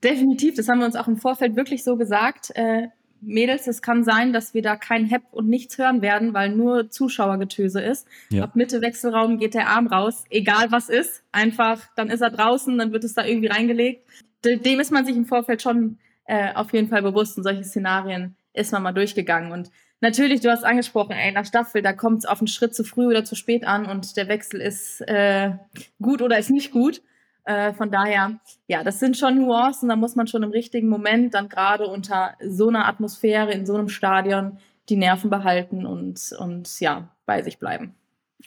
Definitiv, 0.03 0.55
das 0.55 0.69
haben 0.69 0.79
wir 0.79 0.87
uns 0.87 0.95
auch 0.95 1.09
im 1.09 1.17
Vorfeld 1.17 1.57
wirklich 1.57 1.83
so 1.83 1.97
gesagt. 1.97 2.51
Äh, 2.55 2.89
Mädels, 3.21 3.67
es 3.67 3.83
kann 3.83 4.05
sein, 4.05 4.33
dass 4.33 4.55
wir 4.55 4.63
da 4.63 4.77
kein 4.77 5.05
Hepp 5.05 5.23
und 5.31 5.49
nichts 5.49 5.79
hören 5.79 6.03
werden, 6.03 6.35
weil 6.35 6.51
nur 6.51 6.91
Zuschauergetöse 6.91 7.81
ist. 7.81 8.07
Ja. 8.31 8.45
Ab 8.45 8.57
Mitte 8.57 8.81
Wechselraum 8.81 9.39
geht 9.39 9.55
der 9.55 9.69
Arm 9.69 9.87
raus, 9.87 10.25
egal 10.31 10.71
was 10.71 10.89
ist. 10.89 11.23
Einfach, 11.33 11.81
dann 11.97 12.11
ist 12.11 12.21
er 12.21 12.31
draußen, 12.31 12.77
dann 12.79 12.93
wird 12.93 13.05
es 13.05 13.15
da 13.15 13.25
irgendwie 13.25 13.49
reingelegt. 13.49 14.07
Dem 14.45 14.81
ist 14.81 14.93
man 14.93 15.05
sich 15.05 15.17
im 15.17 15.27
Vorfeld 15.27 15.63
schon 15.63 15.99
äh, 16.27 16.55
auf 16.55 16.73
jeden 16.73 16.89
Fall 16.89 17.03
bewusst 17.03 17.37
und 17.37 17.45
solche 17.45 17.65
Szenarien 17.65 18.37
ist 18.53 18.73
man 18.73 18.83
mal 18.83 18.93
durchgegangen. 18.93 19.53
Und 19.53 19.71
natürlich, 20.01 20.41
du 20.41 20.51
hast 20.51 20.65
angesprochen, 20.65 21.13
ey, 21.13 21.29
in 21.29 21.35
der 21.35 21.45
Staffel, 21.45 21.83
da 21.83 21.93
kommt 21.93 22.19
es 22.19 22.27
auf 22.27 22.41
einen 22.41 22.49
Schritt 22.49 22.75
zu 22.75 22.85
früh 22.85 23.07
oder 23.07 23.25
zu 23.25 23.35
spät 23.35 23.67
an 23.67 23.87
und 23.87 24.17
der 24.17 24.29
Wechsel 24.29 24.61
ist 24.61 25.01
äh, 25.03 25.53
gut 26.01 26.23
oder 26.23 26.39
ist 26.39 26.51
nicht 26.51 26.71
gut. 26.71 27.03
Äh, 27.49 27.73
von 27.73 27.91
daher, 27.91 28.39
ja, 28.67 28.85
das 28.85 29.01
sind 29.01 29.17
schon 29.17 29.39
Nuancen, 29.39 29.89
da 29.89 29.97
muss 29.97 30.15
man 30.17 30.27
schon 30.27 30.43
im 30.43 30.51
richtigen 30.51 30.87
Moment 30.87 31.33
dann 31.33 31.49
gerade 31.49 31.87
unter 31.87 32.35
so 32.47 32.69
einer 32.69 32.87
Atmosphäre 32.87 33.53
in 33.53 33.65
so 33.65 33.75
einem 33.75 33.89
Stadion 33.89 34.59
die 34.91 34.97
Nerven 34.97 35.31
behalten 35.31 35.87
und, 35.87 36.21
und 36.39 36.79
ja, 36.81 37.09
bei 37.25 37.43
sich 37.43 37.59
bleiben. 37.59 37.95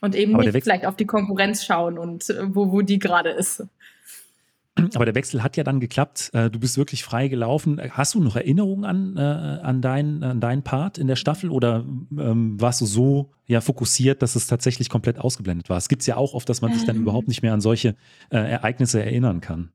Und 0.02 0.16
eben 0.16 0.38
nicht 0.38 0.52
vielleicht 0.64 0.86
auf 0.86 0.96
die 0.98 1.08
Konkurrenz 1.08 1.66
schauen 1.66 1.98
und 1.98 2.30
äh, 2.30 2.56
wo, 2.56 2.72
wo 2.72 2.84
die 2.84 3.00
gerade 3.00 3.32
ist. 3.32 3.66
Aber 4.96 5.06
der 5.06 5.16
Wechsel 5.16 5.44
hat 5.44 5.58
ja 5.58 5.64
dann 5.64 5.80
geklappt. 5.80 6.30
Äh, 6.34 6.50
du 6.50 6.60
bist 6.60 6.78
wirklich 6.78 7.04
frei 7.04 7.28
gelaufen. 7.28 7.80
Hast 7.92 8.16
du 8.16 8.22
noch 8.22 8.36
Erinnerungen 8.36 8.86
an, 8.86 9.18
äh, 9.18 9.22
an, 9.22 9.82
dein, 9.82 10.24
an 10.24 10.40
deinen 10.40 10.64
Part 10.64 10.98
in 10.98 11.08
der 11.08 11.16
Staffel 11.16 11.50
oder 11.50 11.86
ähm, 12.18 12.60
warst 12.60 12.82
du 12.82 12.86
so 12.86 13.32
ja, 13.46 13.62
fokussiert, 13.62 14.22
dass 14.22 14.36
es 14.36 14.48
tatsächlich 14.48 14.90
komplett 14.90 15.20
ausgeblendet 15.20 15.70
war? 15.70 15.78
Es 15.78 15.90
gibt 15.90 16.06
ja 16.06 16.18
auch 16.18 16.34
oft, 16.34 16.48
dass 16.50 16.62
man 16.62 16.74
sich 16.74 16.86
dann 16.86 16.98
ähm. 16.98 17.04
überhaupt 17.04 17.28
nicht 17.28 17.42
mehr 17.42 17.54
an 17.54 17.62
solche 17.62 17.96
äh, 18.30 18.38
Ereignisse 18.38 19.04
erinnern 19.04 19.42
kann. 19.42 19.72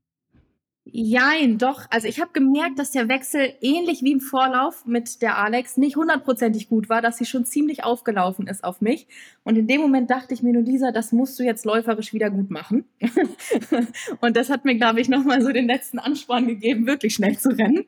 Jein, 0.91 1.57
doch. 1.57 1.85
Also 1.89 2.07
ich 2.07 2.21
habe 2.21 2.31
gemerkt, 2.33 2.79
dass 2.79 2.91
der 2.91 3.09
Wechsel 3.09 3.53
ähnlich 3.61 4.03
wie 4.03 4.13
im 4.13 4.21
Vorlauf 4.21 4.85
mit 4.85 5.21
der 5.21 5.37
Alex 5.37 5.77
nicht 5.77 5.95
hundertprozentig 5.95 6.69
gut 6.69 6.89
war, 6.89 7.01
dass 7.01 7.17
sie 7.17 7.25
schon 7.25 7.45
ziemlich 7.45 7.83
aufgelaufen 7.83 8.47
ist 8.47 8.63
auf 8.63 8.79
mich. 8.79 9.07
Und 9.43 9.57
in 9.57 9.67
dem 9.67 9.81
Moment 9.81 10.09
dachte 10.09 10.33
ich 10.33 10.43
mir 10.43 10.53
nur, 10.53 10.63
Lisa, 10.63 10.91
das 10.91 11.11
musst 11.11 11.37
du 11.39 11.43
jetzt 11.43 11.65
läuferisch 11.65 12.13
wieder 12.13 12.29
gut 12.29 12.49
machen. 12.49 12.85
und 14.21 14.37
das 14.37 14.49
hat 14.49 14.65
mir, 14.65 14.75
glaube 14.75 15.01
ich, 15.01 15.09
nochmal 15.09 15.41
so 15.41 15.51
den 15.51 15.67
letzten 15.67 15.99
Ansporn 15.99 16.47
gegeben, 16.47 16.87
wirklich 16.87 17.15
schnell 17.15 17.37
zu 17.37 17.49
rennen. 17.49 17.85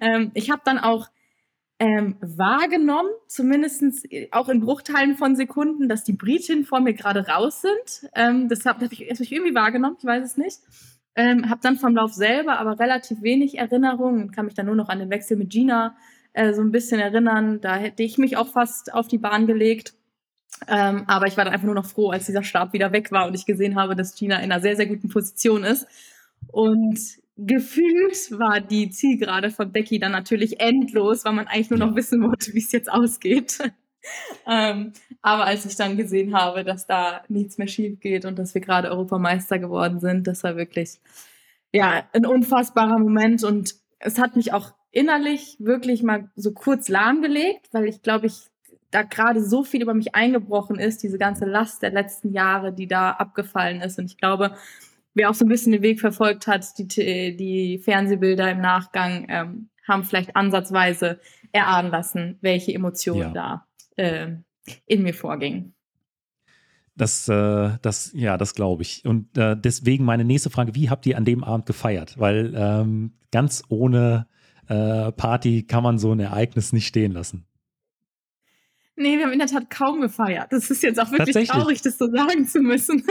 Ähm, 0.00 0.30
ich 0.34 0.50
habe 0.50 0.62
dann 0.64 0.78
auch 0.78 1.08
ähm, 1.80 2.16
wahrgenommen, 2.20 3.10
zumindest 3.26 3.84
auch 4.32 4.48
in 4.48 4.60
Bruchteilen 4.60 5.16
von 5.16 5.36
Sekunden, 5.36 5.88
dass 5.88 6.04
die 6.04 6.12
Britinnen 6.12 6.64
vor 6.64 6.80
mir 6.80 6.94
gerade 6.94 7.26
raus 7.26 7.62
sind. 7.62 8.10
Ähm, 8.14 8.48
das 8.48 8.64
habe 8.64 8.84
hab 8.84 8.92
ich, 8.92 9.00
hab 9.10 9.20
ich 9.20 9.32
irgendwie 9.32 9.54
wahrgenommen, 9.54 9.96
ich 9.98 10.04
weiß 10.04 10.24
es 10.24 10.36
nicht. 10.36 10.58
Ähm, 11.18 11.50
habe 11.50 11.60
dann 11.60 11.76
vom 11.78 11.96
Lauf 11.96 12.12
selber 12.12 12.60
aber 12.60 12.78
relativ 12.78 13.22
wenig 13.22 13.58
Erinnerungen 13.58 14.22
und 14.22 14.30
kann 14.30 14.44
mich 14.44 14.54
dann 14.54 14.66
nur 14.66 14.76
noch 14.76 14.88
an 14.88 15.00
den 15.00 15.10
Wechsel 15.10 15.36
mit 15.36 15.50
Gina 15.50 15.96
äh, 16.32 16.54
so 16.54 16.62
ein 16.62 16.70
bisschen 16.70 17.00
erinnern. 17.00 17.60
Da 17.60 17.74
hätte 17.74 18.04
ich 18.04 18.18
mich 18.18 18.36
auch 18.36 18.46
fast 18.46 18.94
auf 18.94 19.08
die 19.08 19.18
Bahn 19.18 19.48
gelegt. 19.48 19.94
Ähm, 20.68 21.02
aber 21.08 21.26
ich 21.26 21.36
war 21.36 21.44
dann 21.44 21.52
einfach 21.52 21.66
nur 21.66 21.74
noch 21.74 21.86
froh, 21.86 22.10
als 22.10 22.26
dieser 22.26 22.44
Stab 22.44 22.72
wieder 22.72 22.92
weg 22.92 23.10
war 23.10 23.26
und 23.26 23.34
ich 23.34 23.46
gesehen 23.46 23.74
habe, 23.74 23.96
dass 23.96 24.14
Gina 24.14 24.36
in 24.36 24.52
einer 24.52 24.60
sehr, 24.60 24.76
sehr 24.76 24.86
guten 24.86 25.08
Position 25.08 25.64
ist. 25.64 25.88
Und 26.52 27.00
gefühlt 27.36 28.38
war 28.38 28.60
die 28.60 28.88
Zielgerade 28.90 29.50
von 29.50 29.72
Becky 29.72 29.98
dann 29.98 30.12
natürlich 30.12 30.60
endlos, 30.60 31.24
weil 31.24 31.32
man 31.32 31.48
eigentlich 31.48 31.70
nur 31.70 31.80
noch 31.80 31.96
wissen 31.96 32.22
wollte, 32.22 32.54
wie 32.54 32.60
es 32.60 32.70
jetzt 32.70 32.92
ausgeht. 32.92 33.58
ähm, 34.46 34.92
aber 35.28 35.44
als 35.44 35.64
ich 35.64 35.76
dann 35.76 35.96
gesehen 35.96 36.34
habe, 36.34 36.64
dass 36.64 36.86
da 36.86 37.22
nichts 37.28 37.58
mehr 37.58 37.68
schief 37.68 38.00
geht 38.00 38.24
und 38.24 38.38
dass 38.38 38.54
wir 38.54 38.60
gerade 38.60 38.90
Europameister 38.90 39.58
geworden 39.58 40.00
sind, 40.00 40.26
das 40.26 40.42
war 40.42 40.56
wirklich 40.56 41.00
ja 41.72 42.04
ein 42.12 42.26
unfassbarer 42.26 42.98
Moment 42.98 43.44
und 43.44 43.74
es 43.98 44.18
hat 44.18 44.36
mich 44.36 44.52
auch 44.52 44.72
innerlich 44.90 45.56
wirklich 45.58 46.02
mal 46.02 46.30
so 46.34 46.52
kurz 46.52 46.88
lahmgelegt, 46.88 47.68
weil 47.72 47.86
ich 47.86 48.02
glaube, 48.02 48.26
ich 48.26 48.48
da 48.90 49.02
gerade 49.02 49.44
so 49.44 49.64
viel 49.64 49.82
über 49.82 49.92
mich 49.92 50.14
eingebrochen 50.14 50.78
ist, 50.78 51.02
diese 51.02 51.18
ganze 51.18 51.44
Last 51.44 51.82
der 51.82 51.90
letzten 51.90 52.32
Jahre, 52.32 52.72
die 52.72 52.86
da 52.86 53.10
abgefallen 53.10 53.82
ist. 53.82 53.98
Und 53.98 54.06
ich 54.06 54.16
glaube, 54.16 54.54
wer 55.12 55.28
auch 55.28 55.34
so 55.34 55.44
ein 55.44 55.48
bisschen 55.48 55.72
den 55.72 55.82
Weg 55.82 56.00
verfolgt 56.00 56.46
hat, 56.46 56.78
die, 56.78 57.36
die 57.36 57.78
Fernsehbilder 57.84 58.50
im 58.50 58.62
Nachgang, 58.62 59.26
ähm, 59.28 59.68
haben 59.86 60.04
vielleicht 60.04 60.36
ansatzweise 60.36 61.20
erahnen 61.52 61.90
lassen, 61.90 62.38
welche 62.40 62.72
Emotionen 62.74 63.34
ja. 63.34 63.64
da 63.96 64.02
äh, 64.02 64.36
in 64.86 65.02
mir 65.02 65.14
vorgingen. 65.14 65.74
Das, 66.96 67.28
äh, 67.28 67.78
das, 67.80 68.10
ja, 68.14 68.36
das 68.36 68.54
glaube 68.54 68.82
ich. 68.82 69.04
Und 69.04 69.38
äh, 69.38 69.56
deswegen 69.56 70.04
meine 70.04 70.24
nächste 70.24 70.50
Frage: 70.50 70.74
Wie 70.74 70.90
habt 70.90 71.06
ihr 71.06 71.16
an 71.16 71.24
dem 71.24 71.44
Abend 71.44 71.66
gefeiert? 71.66 72.18
Weil 72.18 72.52
ähm, 72.56 73.12
ganz 73.30 73.62
ohne 73.68 74.26
äh, 74.68 75.12
Party 75.12 75.62
kann 75.62 75.82
man 75.82 75.98
so 75.98 76.12
ein 76.12 76.20
Ereignis 76.20 76.72
nicht 76.72 76.86
stehen 76.86 77.12
lassen. 77.12 77.46
Nee, 78.96 79.16
wir 79.16 79.26
haben 79.26 79.32
in 79.32 79.38
der 79.38 79.46
Tat 79.46 79.70
kaum 79.70 80.00
gefeiert. 80.00 80.48
Das 80.50 80.70
ist 80.70 80.82
jetzt 80.82 80.98
auch 80.98 81.12
wirklich 81.12 81.48
traurig, 81.48 81.82
das 81.82 81.98
so 81.98 82.10
sagen 82.10 82.48
zu 82.48 82.60
müssen. 82.60 83.04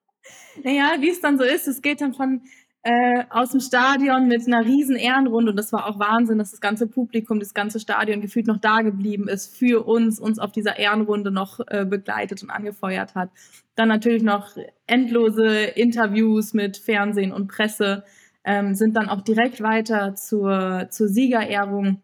naja, 0.62 0.96
wie 1.00 1.08
es 1.08 1.22
dann 1.22 1.38
so 1.38 1.44
ist, 1.44 1.66
es 1.66 1.80
geht 1.80 2.02
dann 2.02 2.12
von 2.12 2.42
äh, 2.84 3.24
aus 3.30 3.50
dem 3.50 3.60
Stadion 3.60 4.26
mit 4.26 4.46
einer 4.46 4.64
riesen 4.64 4.96
Ehrenrunde 4.96 5.50
und 5.50 5.56
das 5.56 5.72
war 5.72 5.86
auch 5.86 5.98
Wahnsinn, 5.98 6.38
dass 6.38 6.50
das 6.50 6.60
ganze 6.60 6.88
Publikum, 6.88 7.38
das 7.38 7.54
ganze 7.54 7.78
Stadion 7.78 8.20
gefühlt 8.20 8.48
noch 8.48 8.58
da 8.58 8.82
geblieben 8.82 9.28
ist 9.28 9.56
für 9.56 9.86
uns, 9.86 10.18
uns 10.18 10.38
auf 10.38 10.50
dieser 10.50 10.78
Ehrenrunde 10.78 11.30
noch 11.30 11.60
äh, 11.68 11.84
begleitet 11.84 12.42
und 12.42 12.50
angefeuert 12.50 13.14
hat. 13.14 13.30
Dann 13.76 13.88
natürlich 13.88 14.24
noch 14.24 14.56
endlose 14.86 15.62
Interviews 15.64 16.54
mit 16.54 16.76
Fernsehen 16.76 17.32
und 17.32 17.46
Presse, 17.46 18.04
ähm, 18.44 18.74
sind 18.74 18.96
dann 18.96 19.08
auch 19.08 19.20
direkt 19.20 19.62
weiter 19.62 20.16
zur, 20.16 20.88
zur 20.90 21.08
Siegerehrung 21.08 22.02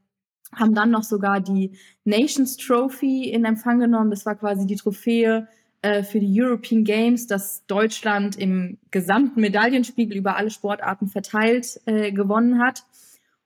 haben 0.55 0.75
dann 0.75 0.91
noch 0.91 1.03
sogar 1.03 1.41
die 1.41 1.73
Nations 2.05 2.57
Trophy 2.57 3.25
in 3.31 3.45
Empfang 3.45 3.81
genommen. 3.81 4.11
Das 4.11 4.25
war 4.25 4.35
quasi 4.35 4.67
die 4.67 4.77
Trophäe 4.77 5.47
äh, 5.83 6.03
für 6.03 6.21
die 6.21 6.43
European 6.43 6.85
Games, 6.85 7.27
das 7.27 7.64
Deutschland 7.67 8.37
im 8.37 8.79
gesamten 8.91 9.41
Medaillenspiegel 9.41 10.17
über 10.17 10.37
alle 10.37 10.51
Sportarten 10.51 11.09
verteilt 11.09 11.81
äh, 11.87 12.12
gewonnen 12.12 12.61
hat. 12.61 12.85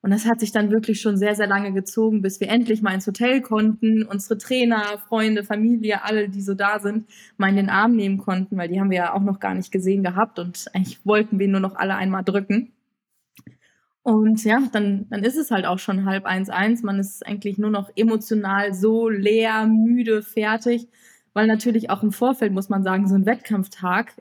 Und 0.00 0.10
das 0.10 0.26
hat 0.26 0.40
sich 0.40 0.50
dann 0.50 0.72
wirklich 0.72 1.00
schon 1.00 1.16
sehr, 1.16 1.36
sehr 1.36 1.46
lange 1.46 1.72
gezogen, 1.72 2.22
bis 2.22 2.40
wir 2.40 2.48
endlich 2.48 2.82
mal 2.82 2.92
ins 2.92 3.06
Hotel 3.06 3.40
konnten, 3.40 4.02
unsere 4.02 4.36
Trainer, 4.36 4.82
Freunde, 5.08 5.44
Familie, 5.44 6.02
alle, 6.02 6.28
die 6.28 6.42
so 6.42 6.54
da 6.54 6.80
sind, 6.80 7.06
mal 7.36 7.50
in 7.50 7.56
den 7.56 7.70
Arm 7.70 7.94
nehmen 7.94 8.18
konnten, 8.18 8.56
weil 8.56 8.68
die 8.68 8.80
haben 8.80 8.90
wir 8.90 8.98
ja 8.98 9.14
auch 9.14 9.22
noch 9.22 9.38
gar 9.38 9.54
nicht 9.54 9.70
gesehen 9.70 10.02
gehabt 10.02 10.40
und 10.40 10.66
eigentlich 10.74 11.06
wollten 11.06 11.38
wir 11.38 11.46
nur 11.46 11.60
noch 11.60 11.76
alle 11.76 11.94
einmal 11.94 12.24
drücken. 12.24 12.72
Und 14.02 14.42
ja, 14.42 14.60
dann, 14.72 15.06
dann 15.10 15.22
ist 15.22 15.36
es 15.36 15.52
halt 15.52 15.64
auch 15.64 15.78
schon 15.78 16.04
halb 16.04 16.24
eins 16.24 16.50
eins. 16.50 16.82
Man 16.82 16.98
ist 16.98 17.24
eigentlich 17.24 17.56
nur 17.56 17.70
noch 17.70 17.88
emotional 17.94 18.74
so 18.74 19.08
leer, 19.08 19.66
müde, 19.68 20.22
fertig. 20.22 20.88
Weil 21.34 21.46
natürlich 21.46 21.90
auch 21.90 22.02
im 22.02 22.12
Vorfeld, 22.12 22.52
muss 22.52 22.68
man 22.68 22.82
sagen, 22.82 23.08
so 23.08 23.14
ein 23.14 23.26
Wettkampftag, 23.26 24.14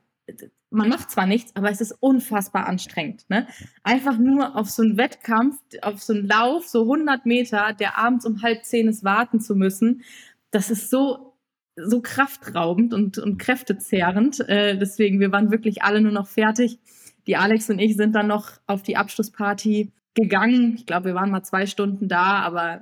man 0.70 0.88
macht 0.88 1.12
zwar 1.12 1.26
nichts, 1.26 1.56
aber 1.56 1.70
es 1.70 1.82
ist 1.82 1.92
unfassbar 2.00 2.68
anstrengend. 2.68 3.26
Ne? 3.30 3.48
Einfach 3.84 4.18
nur 4.18 4.56
auf 4.56 4.70
so 4.70 4.82
einen 4.82 4.98
Wettkampf, 4.98 5.58
auf 5.82 6.02
so 6.02 6.14
einen 6.14 6.28
Lauf, 6.28 6.68
so 6.68 6.84
100 6.84 7.26
Meter, 7.26 7.74
der 7.74 7.98
abends 7.98 8.26
um 8.26 8.42
halb 8.42 8.64
zehn 8.64 8.88
ist, 8.88 9.04
warten 9.04 9.42
zu 9.42 9.56
müssen, 9.56 10.04
das 10.52 10.70
ist 10.72 10.90
so, 10.90 11.34
so 11.76 12.02
kraftraubend 12.02 12.94
und, 12.94 13.18
und 13.18 13.38
kräftezehrend. 13.38 14.40
Äh, 14.48 14.78
deswegen, 14.78 15.20
wir 15.20 15.32
waren 15.32 15.52
wirklich 15.52 15.84
alle 15.84 16.02
nur 16.02 16.12
noch 16.12 16.28
fertig 16.28 16.80
die 17.28 17.38
Alex 17.38 17.70
und 17.70 17.80
ich 17.80 17.96
sind 17.96 18.16
dann 18.16 18.28
noch 18.28 18.52
auf 18.68 18.84
die 18.84 18.98
Abschlussparty 18.98 19.92
gegangen. 20.14 20.76
Ich 20.76 20.86
glaube, 20.86 21.06
wir 21.08 21.16
waren 21.16 21.32
mal 21.32 21.44
zwei 21.44 21.66
Stunden 21.66 22.08
da, 22.08 22.42
aber 22.42 22.82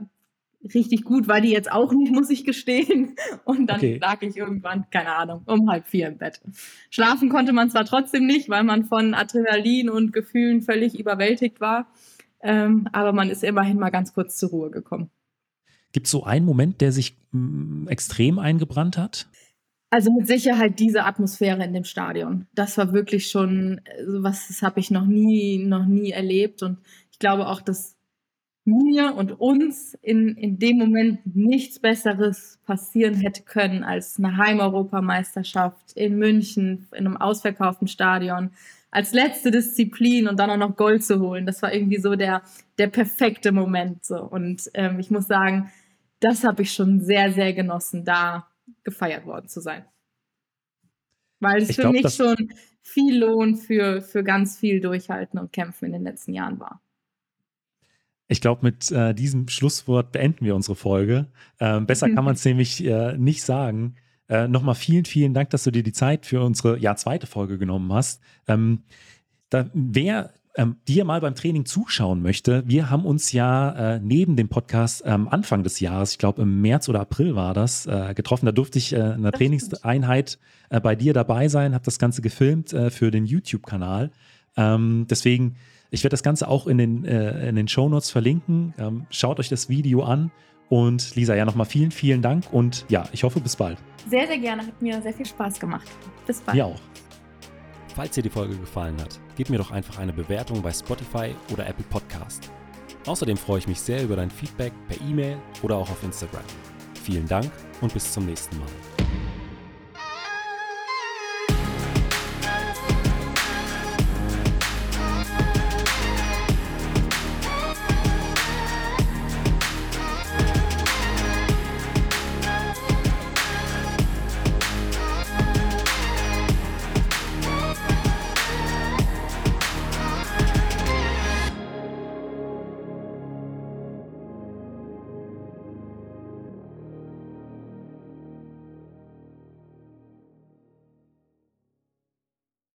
richtig 0.63 1.03
gut 1.03 1.27
war 1.27 1.41
die 1.41 1.51
jetzt 1.51 1.71
auch 1.71 1.93
nicht, 1.93 2.11
muss 2.13 2.29
ich 2.29 2.45
gestehen. 2.45 3.15
Und 3.45 3.67
dann 3.67 3.77
okay. 3.77 3.99
lag 4.01 4.21
ich 4.21 4.37
irgendwann, 4.37 4.85
keine 4.91 5.15
Ahnung, 5.15 5.41
um 5.45 5.69
halb 5.69 5.87
vier 5.87 6.07
im 6.07 6.17
Bett. 6.17 6.41
Schlafen 6.89 7.29
konnte 7.29 7.53
man 7.53 7.69
zwar 7.69 7.85
trotzdem 7.85 8.25
nicht, 8.25 8.49
weil 8.49 8.63
man 8.63 8.85
von 8.85 9.13
Adrenalin 9.13 9.89
und 9.89 10.13
Gefühlen 10.13 10.61
völlig 10.61 10.99
überwältigt 10.99 11.61
war, 11.61 11.87
ähm, 12.41 12.87
aber 12.91 13.13
man 13.13 13.29
ist 13.29 13.43
immerhin 13.43 13.79
mal 13.79 13.89
ganz 13.89 14.13
kurz 14.13 14.37
zur 14.37 14.49
Ruhe 14.49 14.71
gekommen. 14.71 15.09
Gibt 15.91 16.05
es 16.05 16.11
so 16.11 16.23
einen 16.23 16.45
Moment, 16.45 16.81
der 16.81 16.91
sich 16.91 17.17
mh, 17.31 17.39
mm, 17.41 17.87
extrem 17.87 18.39
eingebrannt 18.39 18.97
hat? 18.97 19.27
Also 19.91 20.11
mit 20.11 20.27
Sicherheit 20.27 20.79
diese 20.79 21.03
Atmosphäre 21.03 21.63
in 21.63 21.73
dem 21.73 21.83
Stadion. 21.83 22.45
Das 22.53 22.77
war 22.77 22.93
wirklich 22.93 23.29
schon 23.29 23.81
was, 24.05 24.47
das 24.47 24.61
habe 24.61 24.79
ich 24.79 24.91
noch 24.91 25.07
nie, 25.07 25.65
noch 25.65 25.87
nie 25.87 26.11
erlebt. 26.11 26.61
Und 26.61 26.77
ich 27.11 27.17
glaube 27.17 27.47
auch, 27.47 27.59
dass 27.59 27.98
mir 28.69 29.15
und 29.15 29.39
uns 29.39 29.93
in, 30.01 30.35
in 30.35 30.59
dem 30.59 30.77
Moment 30.77 31.19
nichts 31.35 31.79
Besseres 31.79 32.59
passieren 32.65 33.15
hätte 33.15 33.43
können 33.43 33.83
als 33.83 34.17
eine 34.17 34.37
Heimeuropameisterschaft 34.37 35.93
in 35.95 36.17
München, 36.17 36.87
in 36.91 37.05
einem 37.05 37.17
ausverkauften 37.17 37.87
Stadion, 37.87 38.51
als 38.91 39.13
letzte 39.13 39.51
Disziplin 39.51 40.27
und 40.27 40.39
dann 40.39 40.49
auch 40.49 40.57
noch 40.57 40.75
Gold 40.75 41.03
zu 41.03 41.19
holen. 41.19 41.45
Das 41.45 41.61
war 41.61 41.73
irgendwie 41.73 41.99
so 41.99 42.15
der, 42.15 42.41
der 42.77 42.87
perfekte 42.87 43.51
Moment. 43.51 44.03
So. 44.03 44.17
Und 44.23 44.69
ähm, 44.73 44.99
ich 44.99 45.11
muss 45.11 45.27
sagen, 45.27 45.71
das 46.19 46.43
habe 46.43 46.63
ich 46.63 46.73
schon 46.73 47.01
sehr, 47.01 47.31
sehr 47.31 47.53
genossen, 47.53 48.03
da 48.03 48.47
gefeiert 48.83 49.25
worden 49.25 49.47
zu 49.47 49.61
sein. 49.61 49.85
Weil 51.39 51.61
es 51.61 51.69
ich 51.69 51.75
für 51.75 51.83
glaub, 51.83 51.93
mich 51.93 52.13
schon 52.13 52.53
viel 52.81 53.19
Lohn 53.19 53.55
für, 53.55 54.01
für 54.01 54.23
ganz 54.23 54.57
viel 54.57 54.81
Durchhalten 54.81 55.39
und 55.39 55.53
Kämpfen 55.53 55.85
in 55.85 55.93
den 55.93 56.03
letzten 56.03 56.33
Jahren 56.33 56.59
war. 56.59 56.81
Ich 58.31 58.41
glaube, 58.41 58.61
mit 58.63 58.91
äh, 58.91 59.13
diesem 59.13 59.47
Schlusswort 59.47 60.11
beenden 60.11 60.45
wir 60.45 60.55
unsere 60.55 60.75
Folge. 60.75 61.25
Ähm, 61.59 61.87
besser 61.87 62.09
kann 62.09 62.23
man 62.23 62.35
es 62.35 62.45
nämlich 62.45 62.85
äh, 62.85 63.17
nicht 63.17 63.43
sagen. 63.43 63.95
Äh, 64.29 64.47
Nochmal 64.47 64.75
vielen, 64.75 65.05
vielen 65.05 65.33
Dank, 65.33 65.49
dass 65.49 65.63
du 65.63 65.71
dir 65.71 65.81
die 65.81 65.91
Zeit 65.91 66.27
für 66.27 66.43
unsere 66.43 66.77
ja, 66.77 66.95
zweite 66.95 67.25
Folge 67.25 67.57
genommen 67.57 67.91
hast. 67.91 68.21
Ähm, 68.47 68.83
da, 69.49 69.67
wer 69.73 70.31
ähm, 70.55 70.75
dir 70.87 71.05
mal 71.05 71.21
beim 71.21 71.33
Training 71.33 71.65
zuschauen 71.65 72.21
möchte, 72.21 72.63
wir 72.67 72.91
haben 72.91 73.05
uns 73.05 73.31
ja 73.31 73.95
äh, 73.95 73.99
neben 73.99 74.35
dem 74.35 74.47
Podcast 74.47 75.01
ähm, 75.05 75.27
Anfang 75.27 75.63
des 75.63 75.79
Jahres, 75.79 76.11
ich 76.11 76.17
glaube 76.19 76.43
im 76.43 76.61
März 76.61 76.87
oder 76.87 76.99
April 76.99 77.35
war 77.35 77.55
das, 77.55 77.87
äh, 77.87 78.13
getroffen. 78.13 78.45
Da 78.45 78.51
durfte 78.51 78.77
ich 78.77 78.93
äh, 78.93 78.97
in 78.97 79.01
einer 79.01 79.31
Trainingseinheit 79.31 80.37
äh, 80.69 80.79
bei 80.79 80.95
dir 80.95 81.13
dabei 81.13 81.47
sein, 81.47 81.73
habe 81.73 81.85
das 81.85 81.97
Ganze 81.97 82.21
gefilmt 82.21 82.73
äh, 82.73 82.91
für 82.91 83.09
den 83.09 83.25
YouTube-Kanal. 83.25 84.11
Ähm, 84.55 85.07
deswegen, 85.09 85.55
ich 85.91 86.03
werde 86.03 86.13
das 86.13 86.23
Ganze 86.23 86.47
auch 86.47 86.67
in 86.67 86.77
den, 86.77 87.05
äh, 87.05 87.49
in 87.49 87.55
den 87.55 87.67
Show 87.67 87.89
Notes 87.89 88.09
verlinken. 88.11 88.73
Ähm, 88.77 89.05
schaut 89.09 89.39
euch 89.39 89.49
das 89.49 89.69
Video 89.69 90.03
an. 90.03 90.31
Und 90.69 91.15
Lisa, 91.15 91.33
ja, 91.33 91.45
nochmal 91.45 91.65
vielen, 91.65 91.89
vielen 91.89 92.21
Dank 92.21 92.45
und 92.53 92.85
ja, 92.89 93.05
ich 93.11 93.23
hoffe, 93.23 93.39
bis 93.39 93.55
bald. 93.55 93.79
Sehr, 94.07 94.27
sehr 94.27 94.37
gerne. 94.37 94.67
Hat 94.67 94.79
mir 94.79 95.01
sehr 95.01 95.13
viel 95.13 95.25
Spaß 95.25 95.59
gemacht. 95.59 95.87
Bis 96.27 96.41
bald. 96.41 96.55
Mir 96.55 96.67
auch. 96.67 96.79
Falls 97.95 98.13
dir 98.13 98.21
die 98.21 98.29
Folge 98.29 98.55
gefallen 98.55 98.95
hat, 99.01 99.19
gib 99.35 99.49
mir 99.49 99.57
doch 99.57 99.71
einfach 99.71 99.97
eine 99.97 100.13
Bewertung 100.13 100.61
bei 100.61 100.71
Spotify 100.71 101.35
oder 101.51 101.67
Apple 101.67 101.85
Podcast. 101.89 102.51
Außerdem 103.07 103.35
freue 103.35 103.59
ich 103.59 103.67
mich 103.67 103.79
sehr 103.79 104.03
über 104.03 104.15
dein 104.15 104.29
Feedback 104.29 104.73
per 104.87 105.01
E-Mail 105.09 105.37
oder 105.63 105.77
auch 105.77 105.89
auf 105.89 106.03
Instagram. 106.03 106.43
Vielen 107.03 107.27
Dank 107.27 107.51
und 107.81 107.91
bis 107.91 108.11
zum 108.13 108.27
nächsten 108.27 108.57
Mal. 108.59 108.98